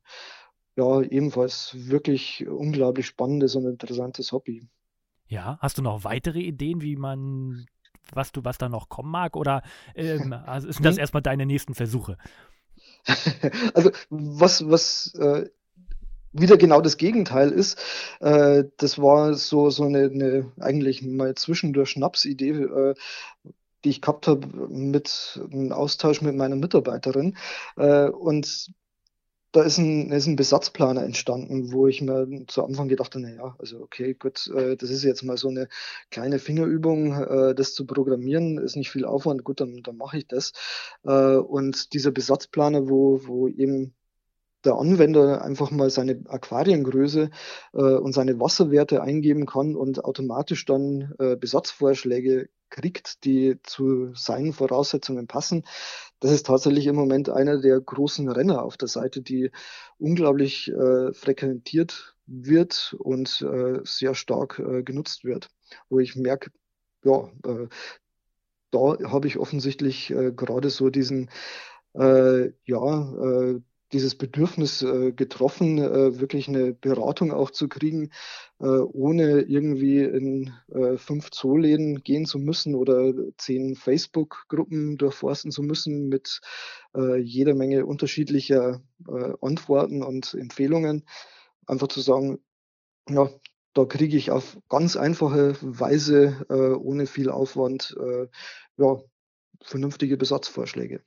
ja, 0.77 1.01
ebenfalls 1.01 1.75
wirklich 1.75 2.47
unglaublich 2.47 3.07
spannendes 3.07 3.57
und 3.57 3.67
interessantes 3.67 4.33
Hobby. 4.33 4.69
Ja, 5.27 5.59
hast 5.61 5.79
du 5.79 5.83
noch 5.83 6.05
weitere 6.05 6.41
Ideen, 6.41 6.83
wie 6.83 6.97
man, 6.97 7.67
was 8.13 8.31
du, 8.31 8.45
was 8.45 8.59
da 8.59 8.69
noch 8.69 8.91
kommen 8.91 9.11
mag? 9.11 9.37
Oder 9.37 9.63
ähm, 9.95 10.33
also 10.47 10.71
sind 10.71 10.85
das 10.85 10.99
erstmal 10.99 11.23
deine 11.23 11.47
nächsten 11.47 11.75
Versuche? 11.75 12.19
also 13.75 13.91
was, 14.11 14.69
was 14.69 15.15
äh, 15.15 15.49
wieder 16.39 16.57
genau 16.57 16.81
das 16.81 16.97
Gegenteil 16.97 17.51
ist. 17.51 17.79
Äh, 18.21 18.65
das 18.77 18.99
war 18.99 19.35
so, 19.35 19.71
so 19.71 19.85
eine, 19.85 20.05
eine 20.05 20.53
eigentlich 20.61 21.03
mal 21.03 21.35
zwischendurch 21.35 21.91
Schnapsidee, 21.91 22.51
äh, 22.51 22.95
die 23.85 23.91
ich 23.91 24.01
gehabt 24.01 24.27
habe 24.27 24.47
mit 24.69 25.41
einem 25.53 25.73
Austausch 25.73 26.21
mit 26.21 26.35
meiner 26.35 26.57
Mitarbeiterin. 26.57 27.37
Äh, 27.77 28.09
und 28.09 28.73
da 29.57 29.63
ist 29.63 29.79
ein, 29.79 30.11
ist 30.11 30.27
ein 30.27 30.37
Besatzplaner 30.37 31.03
entstanden, 31.03 31.73
wo 31.73 31.87
ich 31.87 32.03
mir 32.03 32.29
zu 32.47 32.63
Anfang 32.63 32.89
gedacht 32.89 33.15
habe, 33.15 33.25
naja, 33.25 33.57
also 33.59 33.81
okay, 33.81 34.13
gut, 34.13 34.49
äh, 34.49 34.77
das 34.77 34.91
ist 34.91 35.03
jetzt 35.03 35.23
mal 35.23 35.39
so 35.39 35.49
eine 35.49 35.69
kleine 36.11 36.39
Fingerübung, 36.39 37.13
äh, 37.15 37.55
das 37.55 37.73
zu 37.73 37.87
programmieren, 37.87 38.59
ist 38.59 38.77
nicht 38.77 38.91
viel 38.91 39.07
Aufwand, 39.07 39.45
gut, 39.45 39.61
dann, 39.61 39.83
dann 39.83 39.97
mache 39.97 40.19
ich 40.19 40.27
das. 40.27 40.53
Äh, 41.05 41.37
und 41.37 41.95
dieser 41.95 42.11
Besatzplaner, 42.11 42.91
wo, 42.91 43.27
wo 43.27 43.49
eben 43.49 43.95
der 44.67 44.77
Anwender 44.77 45.43
einfach 45.43 45.71
mal 45.71 45.91
seine 45.91 46.23
Aquariengröße 46.27 47.31
äh, 47.73 47.79
und 47.79 48.13
seine 48.13 48.39
Wasserwerte 48.41 49.03
eingeben 49.03 49.47
kann 49.47 49.77
und 49.77 50.05
automatisch 50.05 50.65
dann 50.65 51.15
äh, 51.19 51.37
Besatzvorschläge 51.37 52.49
kriegt, 52.69 53.25
die 53.25 53.59
zu 53.63 54.13
seinen 54.15 54.53
Voraussetzungen 54.53 55.27
passen. 55.27 55.65
Das 56.21 56.33
ist 56.33 56.47
tatsächlich 56.47 56.87
im 56.87 56.97
Moment 56.97 57.29
einer 57.29 57.61
der 57.61 57.81
großen 57.81 58.29
Renner 58.29 58.63
auf 58.63 58.77
der 58.77 58.89
Seite, 58.89 59.23
die 59.23 59.51
unglaublich 59.99 60.69
äh, 60.73 61.13
frequentiert 61.13 62.17
wird 62.27 62.97
und 62.99 63.41
äh, 63.43 63.81
sehr 63.85 64.15
stark 64.15 64.59
äh, 64.59 64.83
genutzt 64.83 65.25
wird. 65.25 65.49
Wo 65.89 66.01
ich 66.01 66.17
merke, 66.17 66.51
ja, 67.05 67.31
äh, 67.45 67.69
da 68.73 69.11
habe 69.11 69.29
ich 69.29 69.39
offensichtlich 69.39 70.11
äh, 70.11 70.33
gerade 70.33 70.71
so 70.71 70.91
diesen 70.91 71.31
äh, 71.95 72.53
ja, 72.65 73.61
dieses 73.93 74.17
Bedürfnis 74.17 74.83
äh, 74.83 75.13
getroffen, 75.13 75.79
äh, 75.79 76.19
wirklich 76.19 76.49
eine 76.49 76.73
Beratung 76.73 77.33
auch 77.33 77.51
zu 77.51 77.69
kriegen, 77.69 78.11
äh, 78.59 78.67
ohne 78.67 79.43
irgendwie 79.43 80.03
in 80.03 80.53
äh, 80.69 80.97
fünf 80.97 81.31
Zooläden 81.31 82.03
gehen 82.03 82.27
zu 82.27 82.39
müssen 82.39 82.75
oder 82.75 83.13
zehn 83.39 83.77
Facebook-Gruppen 83.77 84.99
durchforsten 84.99 85.51
zu 85.53 85.63
müssen 85.63 86.09
mit 86.09 86.41
äh, 86.97 87.17
jeder 87.17 87.55
Menge 87.55 87.87
unterschiedlicher 87.87 88.83
äh, 89.09 89.33
Antworten 89.41 90.03
und 90.03 90.35
Empfehlungen. 90.35 91.05
Einfach 91.67 91.89
zu 91.89 92.01
sagen, 92.01 92.39
ja, 93.09 93.31
da 93.75 93.85
kriege 93.85 94.17
ich 94.17 94.31
auf 94.31 94.59
ganz 94.69 94.97
einfache 94.97 95.55
Weise, 95.61 96.47
ohne 96.49 97.07
viel 97.07 97.29
Aufwand, 97.29 97.95
ja, 98.79 99.01
vernünftige 99.63 100.17
Besatzvorschläge. 100.17 101.03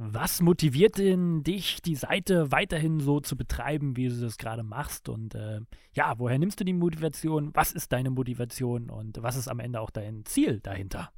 Was 0.00 0.40
motiviert 0.40 0.98
denn 0.98 1.42
dich, 1.42 1.82
die 1.82 1.96
Seite 1.96 2.52
weiterhin 2.52 3.00
so 3.00 3.18
zu 3.18 3.36
betreiben, 3.36 3.96
wie 3.96 4.08
du 4.08 4.20
das 4.20 4.38
gerade 4.38 4.62
machst? 4.62 5.08
Und 5.08 5.34
äh, 5.34 5.58
ja, 5.92 6.14
woher 6.18 6.38
nimmst 6.38 6.60
du 6.60 6.64
die 6.64 6.72
Motivation? 6.72 7.50
Was 7.54 7.72
ist 7.72 7.92
deine 7.92 8.10
Motivation 8.10 8.90
und 8.90 9.20
was 9.20 9.34
ist 9.34 9.48
am 9.48 9.58
Ende 9.58 9.80
auch 9.80 9.90
dein 9.90 10.24
Ziel 10.24 10.60
dahinter? 10.60 11.10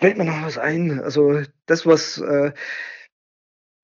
Fällt 0.00 0.18
mir 0.18 0.24
noch 0.24 0.42
was 0.42 0.58
ein. 0.58 0.98
Also 0.98 1.40
das, 1.66 1.86
was 1.86 2.18
äh, 2.18 2.52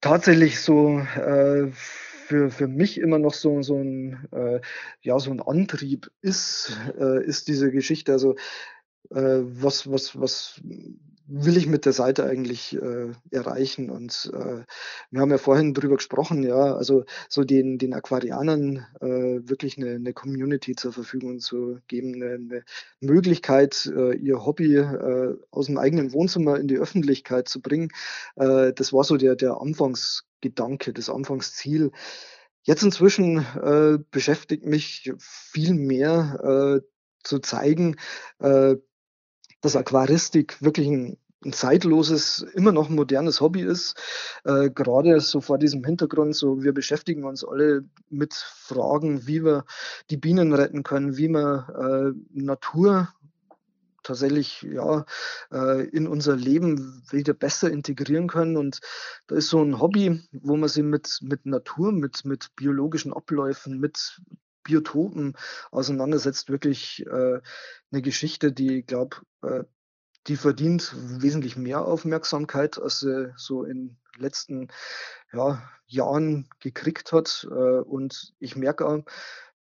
tatsächlich 0.00 0.60
so 0.60 0.98
äh, 0.98 1.70
für, 1.70 2.50
für 2.50 2.66
mich 2.66 2.98
immer 2.98 3.20
noch 3.20 3.34
so, 3.34 3.62
so, 3.62 3.76
ein, 3.76 4.26
äh, 4.32 4.60
ja, 5.02 5.20
so 5.20 5.30
ein 5.30 5.40
Antrieb 5.40 6.10
ist, 6.20 6.76
äh, 6.98 7.24
ist 7.24 7.46
diese 7.46 7.70
Geschichte. 7.70 8.10
Also 8.10 8.34
äh, 9.10 9.38
was, 9.44 9.88
was, 9.88 10.18
was 10.18 10.60
will 11.28 11.56
ich 11.56 11.66
mit 11.66 11.84
der 11.84 11.92
Seite 11.92 12.24
eigentlich 12.24 12.76
äh, 12.80 13.12
erreichen? 13.30 13.90
Und 13.90 14.30
äh, 14.32 14.64
wir 15.10 15.20
haben 15.20 15.30
ja 15.30 15.38
vorhin 15.38 15.74
drüber 15.74 15.96
gesprochen, 15.96 16.42
ja, 16.42 16.74
also 16.76 17.04
so 17.28 17.44
den, 17.44 17.78
den 17.78 17.94
Aquarianern 17.94 18.86
äh, 19.00 19.48
wirklich 19.48 19.76
eine, 19.76 19.94
eine 19.94 20.12
Community 20.12 20.76
zur 20.76 20.92
Verfügung 20.92 21.40
zu 21.40 21.78
geben, 21.88 22.14
eine, 22.14 22.34
eine 22.34 22.64
Möglichkeit, 23.00 23.90
äh, 23.94 24.14
ihr 24.14 24.44
Hobby 24.44 24.76
äh, 24.76 25.36
aus 25.50 25.66
dem 25.66 25.78
eigenen 25.78 26.12
Wohnzimmer 26.12 26.58
in 26.58 26.68
die 26.68 26.78
Öffentlichkeit 26.78 27.48
zu 27.48 27.60
bringen. 27.60 27.88
Äh, 28.36 28.72
das 28.72 28.92
war 28.92 29.04
so 29.04 29.16
der, 29.16 29.36
der 29.36 29.60
Anfangsgedanke, 29.60 30.92
das 30.92 31.10
Anfangsziel. 31.10 31.90
Jetzt 32.62 32.82
inzwischen 32.82 33.38
äh, 33.38 33.98
beschäftigt 34.10 34.66
mich 34.66 35.12
viel 35.18 35.74
mehr 35.74 36.80
äh, 36.82 36.86
zu 37.22 37.40
zeigen, 37.40 37.96
äh, 38.38 38.76
dass 39.60 39.76
Aquaristik 39.76 40.60
wirklich 40.62 40.88
ein, 40.88 41.16
ein 41.44 41.52
zeitloses, 41.52 42.42
immer 42.54 42.72
noch 42.72 42.88
modernes 42.88 43.40
Hobby 43.40 43.62
ist. 43.62 43.96
Äh, 44.44 44.70
gerade 44.70 45.20
so 45.20 45.40
vor 45.40 45.58
diesem 45.58 45.84
Hintergrund, 45.84 46.34
so 46.34 46.62
wir 46.62 46.72
beschäftigen 46.72 47.24
uns 47.24 47.44
alle 47.44 47.84
mit 48.08 48.34
Fragen, 48.34 49.26
wie 49.26 49.44
wir 49.44 49.64
die 50.10 50.16
Bienen 50.16 50.52
retten 50.52 50.82
können, 50.82 51.16
wie 51.16 51.28
wir 51.28 52.14
äh, 52.14 52.38
Natur 52.38 53.08
tatsächlich 54.06 54.62
ja 54.62 55.04
äh, 55.52 55.86
in 55.88 56.06
unser 56.06 56.36
Leben 56.36 57.02
wieder 57.10 57.34
besser 57.34 57.70
integrieren 57.70 58.28
können. 58.28 58.56
Und 58.56 58.80
da 59.26 59.36
ist 59.36 59.48
so 59.48 59.62
ein 59.62 59.80
Hobby, 59.80 60.22
wo 60.32 60.56
man 60.56 60.68
sich 60.68 60.84
mit, 60.84 61.18
mit 61.22 61.44
Natur, 61.44 61.92
mit, 61.92 62.24
mit 62.24 62.54
biologischen 62.56 63.12
Abläufen, 63.12 63.78
mit 63.78 64.20
Biotopen 64.66 65.36
auseinandersetzt, 65.70 66.50
wirklich 66.50 67.06
äh, 67.06 67.40
eine 67.92 68.02
Geschichte, 68.02 68.52
die, 68.52 68.80
ich 68.80 68.86
glaube, 68.86 69.16
äh, 69.42 69.64
die 70.26 70.36
verdient 70.36 70.92
wesentlich 70.96 71.56
mehr 71.56 71.84
Aufmerksamkeit, 71.84 72.80
als 72.80 73.00
sie 73.00 73.32
so 73.36 73.62
in 73.64 73.96
den 74.12 74.22
letzten 74.22 74.68
ja, 75.32 75.62
Jahren 75.86 76.48
gekriegt 76.58 77.12
hat. 77.12 77.46
Äh, 77.48 77.80
und 77.80 78.34
ich 78.40 78.56
merke 78.56 78.86
auch, 78.86 79.04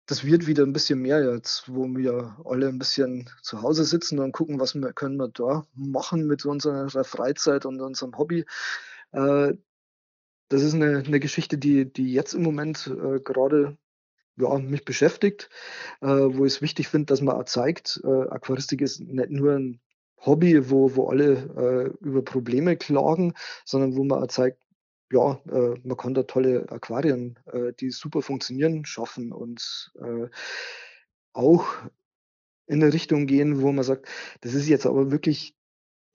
das 0.08 0.24
wird 0.24 0.48
wieder 0.48 0.64
ein 0.64 0.74
bisschen 0.74 1.00
mehr 1.02 1.34
jetzt, 1.34 1.68
wo 1.68 1.86
wir 1.86 2.38
alle 2.46 2.70
ein 2.70 2.80
bisschen 2.80 3.30
zu 3.42 3.62
Hause 3.62 3.84
sitzen 3.84 4.20
und 4.20 4.32
gucken, 4.32 4.60
was 4.60 4.74
wir, 4.74 4.94
können 4.94 5.18
wir 5.18 5.28
da 5.28 5.68
machen 5.76 6.26
mit 6.26 6.46
unserer 6.46 7.04
Freizeit 7.04 7.66
und 7.66 7.82
unserem 7.82 8.18
Hobby. 8.18 8.46
Äh, 9.12 9.54
das 10.50 10.62
ist 10.62 10.74
eine, 10.74 11.00
eine 11.00 11.20
Geschichte, 11.20 11.58
die, 11.58 11.92
die 11.92 12.14
jetzt 12.14 12.34
im 12.34 12.44
Moment 12.44 12.88
äh, 12.88 13.20
gerade 13.20 13.78
ja, 14.38 14.58
mich 14.60 14.86
beschäftigt, 14.86 15.50
äh, 16.02 16.08
wo 16.08 16.46
ich 16.46 16.54
es 16.54 16.62
wichtig 16.62 16.88
finde, 16.88 17.08
dass 17.08 17.22
man 17.22 17.46
zeigt, 17.48 18.02
äh, 18.04 18.30
Aquaristik 18.30 18.82
ist 18.82 19.00
nicht 19.00 19.30
nur 19.30 19.54
ein 19.54 19.80
Hobby, 20.26 20.70
wo, 20.70 20.96
wo 20.96 21.10
alle 21.10 21.94
äh, 22.02 22.06
über 22.06 22.24
Probleme 22.24 22.76
klagen, 22.76 23.34
sondern 23.66 23.96
wo 23.96 24.04
man 24.04 24.28
zeigt, 24.30 24.60
ja, 25.12 25.40
äh, 25.50 25.76
man 25.84 25.98
kann 25.98 26.14
da 26.14 26.24
tolle 26.24 26.70
Aquarien, 26.70 27.40
äh, 27.46 27.74
die 27.80 27.92
super 27.92 28.22
funktionieren, 28.22 28.86
schaffen 28.86 29.32
und 29.32 29.92
äh, 30.00 30.28
auch 31.34 31.66
in 32.66 32.84
eine 32.84 32.94
Richtung 32.94 33.28
gehen, 33.28 33.62
wo 33.62 33.72
man 33.72 33.86
sagt, 33.86 34.08
das 34.42 34.54
ist 34.54 34.68
jetzt 34.68 34.86
aber 34.86 35.12
wirklich 35.12 35.56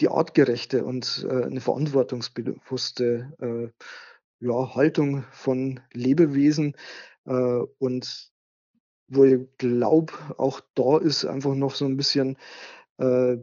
die 0.01 0.09
artgerechte 0.09 0.85
und 0.85 1.25
eine 1.31 1.61
verantwortungsbewusste 1.61 3.73
ja, 4.41 4.75
Haltung 4.75 5.25
von 5.31 5.81
Lebewesen, 5.93 6.75
und 7.25 8.33
wo 9.09 9.25
ich 9.25 9.41
glaube, 9.59 10.13
auch 10.39 10.61
da 10.75 10.99
ist 10.99 11.25
einfach 11.25 11.55
noch 11.55 11.75
so 11.75 11.85
ein 11.85 11.97
bisschen 11.97 12.37
äh, 12.99 13.37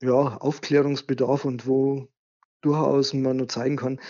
ja, 0.00 0.36
Aufklärungsbedarf 0.38 1.44
und 1.44 1.66
wo 1.66 2.08
durchaus 2.60 3.12
man 3.14 3.38
nur 3.38 3.48
zeigen 3.48 3.76
kann, 3.76 4.00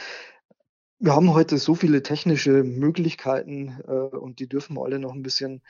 wir 0.99 1.15
haben 1.15 1.35
heute 1.35 1.59
so 1.59 1.75
viele 1.75 2.03
technische 2.03 2.65
Möglichkeiten 2.65 3.81
äh, 3.87 4.17
und 4.17 4.41
die 4.41 4.49
dürfen 4.49 4.77
wir 4.77 4.85
alle 4.85 4.99
noch 4.99 5.13
ein 5.13 5.23
bisschen 5.23 5.63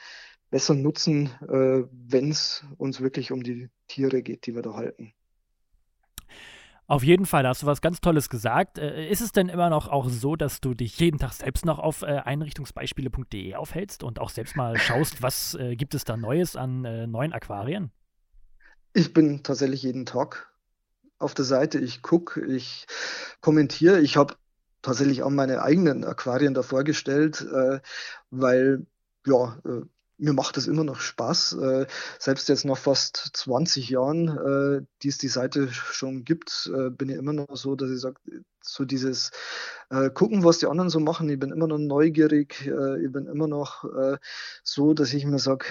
besser 0.50 0.74
nutzen, 0.74 1.30
äh, 1.48 1.84
wenn 1.90 2.30
es 2.30 2.64
uns 2.78 3.00
wirklich 3.00 3.32
um 3.32 3.42
die 3.42 3.68
Tiere 3.88 4.22
geht, 4.22 4.46
die 4.46 4.54
wir 4.54 4.62
da 4.62 4.74
halten. 4.74 5.12
Auf 6.88 7.02
jeden 7.02 7.26
Fall, 7.26 7.42
da 7.42 7.48
hast 7.48 7.62
du 7.62 7.66
was 7.66 7.80
ganz 7.80 8.00
Tolles 8.00 8.28
gesagt. 8.28 8.78
Äh, 8.78 9.08
ist 9.08 9.20
es 9.20 9.32
denn 9.32 9.48
immer 9.48 9.70
noch 9.70 9.88
auch 9.88 10.08
so, 10.08 10.36
dass 10.36 10.60
du 10.60 10.72
dich 10.74 10.98
jeden 11.00 11.18
Tag 11.18 11.32
selbst 11.32 11.64
noch 11.64 11.80
auf 11.80 12.02
äh, 12.02 12.18
einrichtungsbeispiele.de 12.24 13.54
aufhältst 13.54 14.04
und 14.04 14.20
auch 14.20 14.30
selbst 14.30 14.54
mal 14.56 14.78
schaust, 14.78 15.20
was 15.22 15.54
äh, 15.54 15.74
gibt 15.74 15.94
es 15.94 16.04
da 16.04 16.16
Neues 16.16 16.54
an 16.54 16.84
äh, 16.84 17.08
neuen 17.08 17.32
Aquarien? 17.32 17.90
Ich 18.92 19.12
bin 19.12 19.42
tatsächlich 19.42 19.82
jeden 19.82 20.06
Tag 20.06 20.48
auf 21.18 21.34
der 21.34 21.44
Seite. 21.44 21.80
Ich 21.80 22.02
gucke, 22.02 22.44
ich 22.44 22.86
kommentiere. 23.40 24.00
Ich 24.00 24.16
habe 24.16 24.36
tatsächlich 24.80 25.24
auch 25.24 25.30
meine 25.30 25.62
eigenen 25.62 26.04
Aquarien 26.04 26.54
da 26.54 26.62
vorgestellt, 26.62 27.40
äh, 27.52 27.80
weil 28.30 28.86
ja, 29.26 29.58
äh, 29.64 29.82
mir 30.18 30.32
macht 30.32 30.56
es 30.56 30.66
immer 30.66 30.84
noch 30.84 31.00
Spaß. 31.00 31.52
Äh, 31.54 31.86
selbst 32.18 32.48
jetzt 32.48 32.64
nach 32.64 32.78
fast 32.78 33.30
20 33.34 33.90
Jahren, 33.90 34.28
äh, 34.28 34.86
die 35.02 35.08
es 35.08 35.18
die 35.18 35.28
Seite 35.28 35.72
schon 35.72 36.24
gibt, 36.24 36.70
äh, 36.74 36.90
bin 36.90 37.08
ich 37.08 37.16
immer 37.16 37.32
noch 37.32 37.56
so, 37.56 37.76
dass 37.76 37.90
ich 37.90 38.00
sage, 38.00 38.16
so 38.62 38.84
dieses 38.84 39.30
äh, 39.90 40.10
gucken, 40.10 40.44
was 40.44 40.58
die 40.58 40.66
anderen 40.66 40.90
so 40.90 41.00
machen. 41.00 41.28
Ich 41.28 41.38
bin 41.38 41.50
immer 41.50 41.66
noch 41.66 41.78
neugierig. 41.78 42.66
Äh, 42.66 43.04
ich 43.04 43.12
bin 43.12 43.26
immer 43.26 43.46
noch 43.46 43.84
äh, 43.84 44.16
so, 44.62 44.94
dass 44.94 45.12
ich 45.12 45.26
mir 45.26 45.38
sage, 45.38 45.66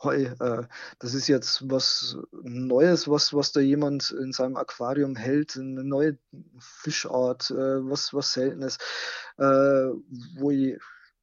hey, 0.00 0.30
das 0.98 1.14
ist 1.14 1.28
jetzt 1.28 1.70
was 1.70 2.18
Neues, 2.42 3.08
was, 3.08 3.32
was 3.32 3.52
da 3.52 3.60
jemand 3.60 4.10
in 4.10 4.32
seinem 4.34 4.56
Aquarium 4.56 5.16
hält, 5.16 5.56
eine 5.56 5.82
neue 5.82 6.18
Fischart, 6.58 7.50
was, 7.50 8.12
was 8.12 8.34
Seltenes, 8.34 8.76
wo 9.38 10.50
ich 10.50 10.78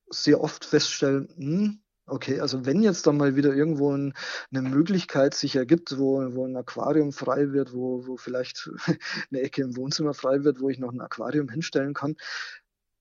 sehr 0.09 0.41
oft 0.41 0.65
feststelle, 0.65 1.27
hm, 1.35 1.79
Okay, 2.11 2.41
also 2.41 2.65
wenn 2.65 2.83
jetzt 2.83 3.07
dann 3.07 3.15
mal 3.15 3.37
wieder 3.37 3.55
irgendwo 3.55 3.95
ein, 3.95 4.13
eine 4.53 4.67
Möglichkeit 4.67 5.33
sich 5.33 5.55
ergibt, 5.55 5.97
wo, 5.97 6.17
wo 6.35 6.45
ein 6.45 6.57
Aquarium 6.57 7.13
frei 7.13 7.53
wird, 7.53 7.73
wo, 7.73 8.05
wo 8.05 8.17
vielleicht 8.17 8.69
eine 9.31 9.39
Ecke 9.39 9.61
im 9.61 9.77
Wohnzimmer 9.77 10.13
frei 10.13 10.43
wird, 10.43 10.59
wo 10.59 10.69
ich 10.69 10.77
noch 10.77 10.91
ein 10.91 10.99
Aquarium 10.99 11.47
hinstellen 11.47 11.93
kann, 11.93 12.17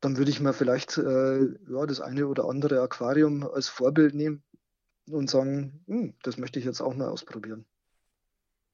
dann 0.00 0.16
würde 0.16 0.30
ich 0.30 0.38
mir 0.38 0.52
vielleicht 0.52 0.96
äh, 0.96 1.40
ja, 1.40 1.86
das 1.86 2.00
eine 2.00 2.28
oder 2.28 2.44
andere 2.44 2.82
Aquarium 2.82 3.42
als 3.42 3.68
Vorbild 3.68 4.14
nehmen 4.14 4.44
und 5.10 5.28
sagen, 5.28 5.82
hm, 5.88 6.14
das 6.22 6.36
möchte 6.38 6.60
ich 6.60 6.64
jetzt 6.64 6.80
auch 6.80 6.94
mal 6.94 7.08
ausprobieren. 7.08 7.66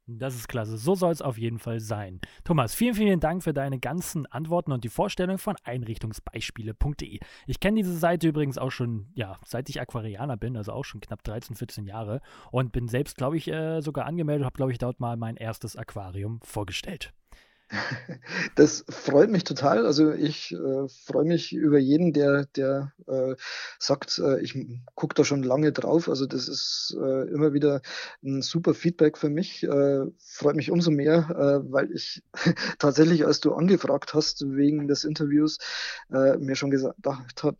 Das 0.08 0.36
ist 0.36 0.48
klasse. 0.48 0.78
So 0.78 0.94
soll 0.94 1.10
es 1.10 1.20
auf 1.20 1.36
jeden 1.36 1.58
Fall 1.58 1.80
sein. 1.80 2.20
Thomas, 2.44 2.76
vielen, 2.76 2.94
vielen 2.94 3.18
Dank 3.18 3.42
für 3.42 3.52
deine 3.52 3.80
ganzen 3.80 4.24
Antworten 4.26 4.70
und 4.70 4.84
die 4.84 4.88
Vorstellung 4.88 5.36
von 5.36 5.56
einrichtungsbeispiele.de. 5.64 7.18
Ich 7.48 7.60
kenne 7.60 7.78
diese 7.78 7.96
Seite 7.96 8.28
übrigens 8.28 8.56
auch 8.56 8.70
schon, 8.70 9.08
ja, 9.14 9.36
seit 9.44 9.68
ich 9.68 9.80
Aquarianer 9.80 10.36
bin, 10.36 10.56
also 10.56 10.72
auch 10.72 10.84
schon 10.84 11.00
knapp 11.00 11.24
13, 11.24 11.56
14 11.56 11.86
Jahre 11.86 12.20
und 12.52 12.70
bin 12.70 12.86
selbst, 12.86 13.16
glaube 13.16 13.36
ich, 13.36 13.48
äh, 13.48 13.80
sogar 13.80 14.06
angemeldet, 14.06 14.44
habe, 14.44 14.56
glaube 14.56 14.70
ich, 14.70 14.78
dort 14.78 15.00
mal 15.00 15.16
mein 15.16 15.36
erstes 15.36 15.74
Aquarium 15.74 16.40
vorgestellt. 16.42 17.12
Das 18.54 18.84
freut 18.88 19.30
mich 19.30 19.44
total. 19.44 19.86
Also 19.86 20.12
ich 20.12 20.52
äh, 20.52 20.88
freue 21.04 21.24
mich 21.24 21.52
über 21.52 21.78
jeden, 21.78 22.12
der, 22.12 22.46
der 22.56 22.92
äh, 23.06 23.34
sagt, 23.78 24.18
äh, 24.18 24.40
ich 24.40 24.56
gucke 24.94 25.14
da 25.14 25.24
schon 25.24 25.42
lange 25.42 25.72
drauf. 25.72 26.08
Also 26.08 26.26
das 26.26 26.48
ist 26.48 26.96
äh, 26.98 27.28
immer 27.28 27.52
wieder 27.52 27.82
ein 28.22 28.42
super 28.42 28.74
Feedback 28.74 29.18
für 29.18 29.30
mich. 29.30 29.62
Äh, 29.64 30.06
freut 30.18 30.56
mich 30.56 30.70
umso 30.70 30.90
mehr, 30.90 31.28
äh, 31.30 31.72
weil 31.72 31.92
ich 31.92 32.22
tatsächlich, 32.78 33.26
als 33.26 33.40
du 33.40 33.54
angefragt 33.54 34.14
hast 34.14 34.42
wegen 34.48 34.88
des 34.88 35.04
Interviews, 35.04 35.58
mir 36.08 36.54
schon 36.54 36.70
gesagt 36.70 37.42
habe, 37.42 37.56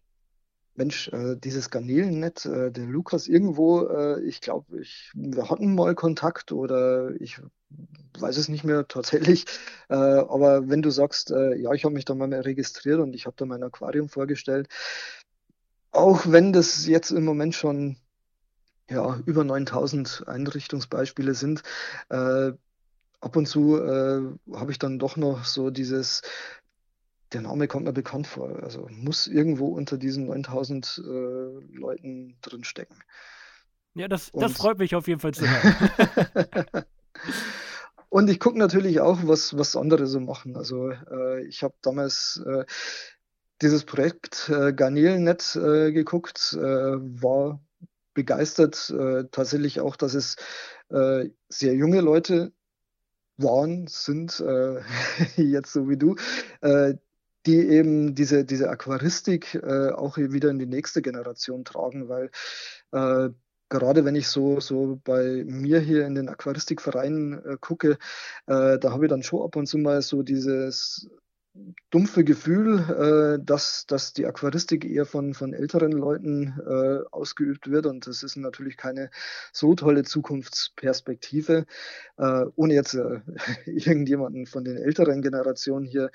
Mensch, 0.77 1.09
äh, 1.09 1.37
dieses 1.37 1.71
Garnelennet, 1.71 2.47
äh, 2.47 2.71
der 2.71 2.87
Lukas 2.87 3.27
irgendwo, 3.27 3.87
äh, 3.87 4.21
ich 4.23 4.41
glaube, 4.41 4.81
ich, 4.81 5.11
wir 5.15 5.49
hatten 5.49 5.75
mal 5.75 5.95
Kontakt 5.95 6.53
oder 6.53 7.11
ich 7.21 7.41
weiß 8.19 8.37
es 8.37 8.49
nicht 8.49 8.65
mehr 8.65 8.87
tatsächlich. 8.89 9.45
Äh, 9.89 9.95
aber 9.95 10.69
wenn 10.69 10.83
du 10.83 10.91
sagst, 10.91 11.31
äh, 11.31 11.55
ja, 11.55 11.71
ich 11.71 11.85
habe 11.85 11.95
mich 11.95 12.05
da 12.05 12.13
mal 12.17 12.35
registriert 12.35 12.99
und 12.99 13.15
ich 13.15 13.27
habe 13.27 13.37
da 13.39 13.45
mein 13.47 13.63
Aquarium 13.63 14.09
vorgestellt, 14.09 14.67
auch 15.93 16.27
wenn 16.27 16.53
das 16.53 16.89
jetzt 16.89 17.13
im 17.13 17.25
Moment 17.25 17.55
schon 17.55 17.99
ja, 18.91 19.21
über 19.27 19.45
9000 19.45 20.25
Einrichtungsbeispiele 20.27 21.35
sind, 21.35 21.63
äh, 22.09 22.51
ab 23.21 23.37
und 23.37 23.47
zu 23.47 23.77
habe 23.81 24.73
ich 24.73 24.81
dann 24.81 24.99
doch 24.99 25.17
noch 25.17 25.45
so 25.45 25.71
dieses 25.71 26.23
der 27.33 27.43
Name 27.43 27.69
kommt 27.69 27.85
mir 27.85 27.93
bekannt 27.93 28.27
vor. 28.27 28.63
Also 28.63 28.87
muss 28.91 29.27
irgendwo 29.27 29.69
unter 29.69 29.99
diesen 29.99 30.27
9000 30.27 31.03
äh, 31.05 31.77
Leuten 31.77 32.39
drin 32.41 32.65
stecken. 32.65 32.99
Ja, 33.95 34.09
das, 34.09 34.31
das 34.33 34.53
freut 34.53 34.79
mich 34.79 34.95
auf 34.95 35.09
jeden 35.09 35.21
Fall 35.21 35.33
zu 35.33 35.47
hören. 35.49 36.85
Und 38.09 38.31
ich 38.31 38.41
gucke 38.41 38.59
natürlich 38.59 39.01
auch, 39.01 39.21
was, 39.25 39.57
was 39.59 39.75
andere 39.75 40.07
so 40.07 40.21
machen. 40.21 40.57
Also 40.57 40.91
äh, 40.91 41.45
ich 41.47 41.63
habe 41.63 41.75
damals 41.83 42.43
äh, 42.47 42.65
dieses 43.63 43.85
Projekt 43.85 44.49
äh, 44.49 44.73
Garnelennet 44.73 45.57
äh, 45.57 45.93
geguckt, 45.93 46.53
äh, 46.53 46.61
war 46.61 47.61
begeistert 48.15 48.91
äh, 48.91 49.25
tatsächlich 49.31 49.81
auch, 49.81 49.97
dass 49.97 50.15
es 50.15 50.37
äh, 50.89 51.29
sehr 51.49 51.75
junge 51.75 52.01
Leute 52.01 52.53
waren, 53.39 53.87
sind, 53.87 54.39
jetzt 55.37 55.73
so 55.73 55.91
wie 55.91 55.99
du, 55.99 56.17
die 57.47 57.59
eben 57.59 58.15
diese, 58.15 58.45
diese 58.45 58.69
Aquaristik 58.69 59.55
äh, 59.55 59.91
auch 59.91 60.17
wieder 60.17 60.51
in 60.51 60.59
die 60.59 60.67
nächste 60.67 61.03
Generation 61.03 61.65
tragen, 61.65 62.09
weil 62.09 62.31
äh, 62.93 63.31
gerade 63.69 64.05
wenn 64.05 64.17
ich 64.17 64.29
so, 64.29 64.61
so 64.61 65.01
bei 65.05 65.45
mir 65.47 65.81
hier 65.81 66.07
in 66.07 66.15
den 66.15 66.29
Aquaristikvereinen 66.29 67.45
äh, 67.45 67.57
gucke, 67.61 67.99
äh, 68.47 68.79
da 68.79 68.91
habe 68.91 69.07
ich 69.07 69.11
dann 69.11 69.23
schon 69.23 69.43
ab 69.43 69.57
und 69.57 69.67
zu 69.67 69.79
mal 69.79 70.03
so 70.03 70.23
dieses 70.23 71.09
dumpfe 71.91 72.23
Gefühl, 72.23 73.39
äh, 73.41 73.43
dass, 73.43 73.87
dass 73.87 74.13
die 74.13 74.27
Aquaristik 74.27 74.85
eher 74.85 75.07
von, 75.07 75.33
von 75.33 75.55
älteren 75.55 75.93
Leuten 75.93 76.61
äh, 76.67 77.09
ausgeübt 77.11 77.71
wird. 77.71 77.87
Und 77.87 78.07
das 78.07 78.23
ist 78.23 78.37
natürlich 78.37 78.77
keine 78.77 79.11
so 79.53 79.75
tolle 79.75 80.03
Zukunftsperspektive, 80.03 81.65
ohne 82.19 82.75
jetzt 82.75 82.95
irgendjemanden 83.65 84.47
von 84.47 84.65
den 84.65 84.77
älteren 84.77 85.23
Generationen 85.23 85.87
hier 85.87 86.11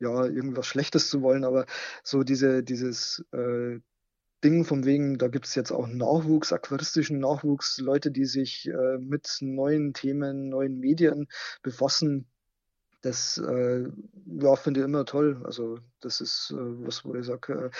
ja, 0.00 0.24
irgendwas 0.26 0.66
Schlechtes 0.66 1.08
zu 1.08 1.22
wollen, 1.22 1.44
aber 1.44 1.66
so 2.02 2.22
diese, 2.22 2.62
dieses 2.62 3.24
äh, 3.32 3.80
Ding 4.44 4.64
von 4.64 4.84
wegen, 4.84 5.16
da 5.16 5.28
gibt 5.28 5.46
es 5.46 5.54
jetzt 5.54 5.72
auch 5.72 5.86
Nachwuchs, 5.86 6.52
aquaristischen 6.52 7.18
Nachwuchs, 7.18 7.78
Leute, 7.78 8.10
die 8.10 8.26
sich 8.26 8.68
äh, 8.68 8.98
mit 8.98 9.38
neuen 9.40 9.94
Themen, 9.94 10.50
neuen 10.50 10.78
Medien 10.78 11.28
befassen. 11.62 12.28
Das 13.00 13.38
äh, 13.38 13.84
ja, 14.26 14.56
finde 14.56 14.80
ich 14.80 14.84
immer 14.84 15.06
toll. 15.06 15.40
Also 15.44 15.78
das 16.00 16.20
ist 16.20 16.50
äh, 16.52 16.56
was, 16.56 17.04
wo 17.04 17.14
ich 17.14 17.24
sage, 17.24 17.52
äh, 17.54 17.70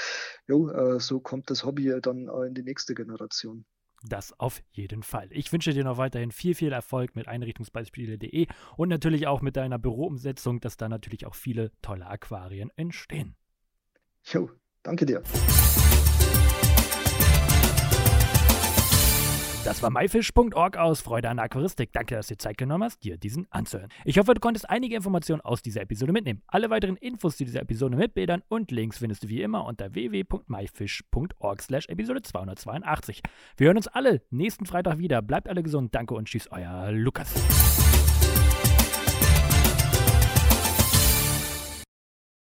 jo, 0.47 0.71
äh, 0.71 1.01
so 1.01 1.21
kommt 1.21 1.51
das 1.51 1.65
Hobby 1.65 1.95
dann 2.01 2.29
in 2.47 2.55
die 2.55 2.63
nächste 2.63 2.95
Generation. 2.95 3.67
Das 4.07 4.39
auf 4.39 4.63
jeden 4.71 5.03
Fall. 5.03 5.29
Ich 5.31 5.51
wünsche 5.53 5.73
dir 5.73 5.85
noch 5.85 5.97
weiterhin 5.97 6.31
viel, 6.31 6.55
viel 6.55 6.73
Erfolg 6.73 7.17
mit 7.17 7.27
Einrichtungsbeispiele.de 7.27 8.47
und 8.77 8.89
natürlich 8.89 9.27
auch 9.27 9.41
mit 9.41 9.57
deiner 9.57 9.79
Büroumsetzung, 9.79 10.61
dass 10.61 10.77
da 10.77 10.89
natürlich 10.89 11.27
auch 11.27 11.35
viele 11.35 11.73
tolle 11.81 12.07
Aquarien 12.07 12.71
entstehen. 12.77 13.35
Jo, 14.25 14.51
danke 14.83 15.07
dir. 15.07 15.23
Das 19.65 19.83
war 19.83 19.89
myfish.org 19.89 20.77
aus 20.77 21.01
Freude 21.01 21.31
an 21.31 21.39
Aquaristik. 21.39 21.91
Danke, 21.95 22.17
dass 22.17 22.27
du 22.27 22.35
dir 22.35 22.39
Zeit 22.39 22.59
genommen 22.59 22.85
hast, 22.85 23.03
dir 23.03 23.17
diesen 23.17 23.47
anzuhören. 23.51 23.89
Ich 24.05 24.19
hoffe, 24.19 24.35
du 24.35 24.41
konntest 24.41 24.69
einige 24.69 24.95
Informationen 24.95 25.41
aus 25.41 25.63
dieser 25.63 25.81
Episode 25.81 26.13
mitnehmen. 26.13 26.43
Alle 26.49 26.69
weiteren 26.69 26.97
Infos 26.97 27.39
zu 27.39 27.47
dieser 27.47 27.63
Episode 27.63 27.97
mit 27.97 28.13
Bildern 28.13 28.43
und 28.49 28.71
Links 28.71 28.99
findest 28.99 29.25
du 29.25 29.29
wie 29.29 29.41
immer 29.41 29.65
unter 29.65 29.95
www.myfish.org 29.95 31.63
slash 31.63 31.89
Episode 31.89 32.21
282. 32.21 33.23
Wir 33.57 33.69
hören 33.69 33.79
uns 33.79 33.89
alle 33.89 34.21
nächsten 34.29 34.67
Freitag 34.67 34.99
wieder. 34.99 35.23
Bleibt 35.23 35.49
alle 35.49 35.63
gesund. 35.63 35.95
Danke 35.95 36.15
und 36.15 36.29
tschüss, 36.29 36.47
euer 36.53 36.93
Lukas. 36.93 37.33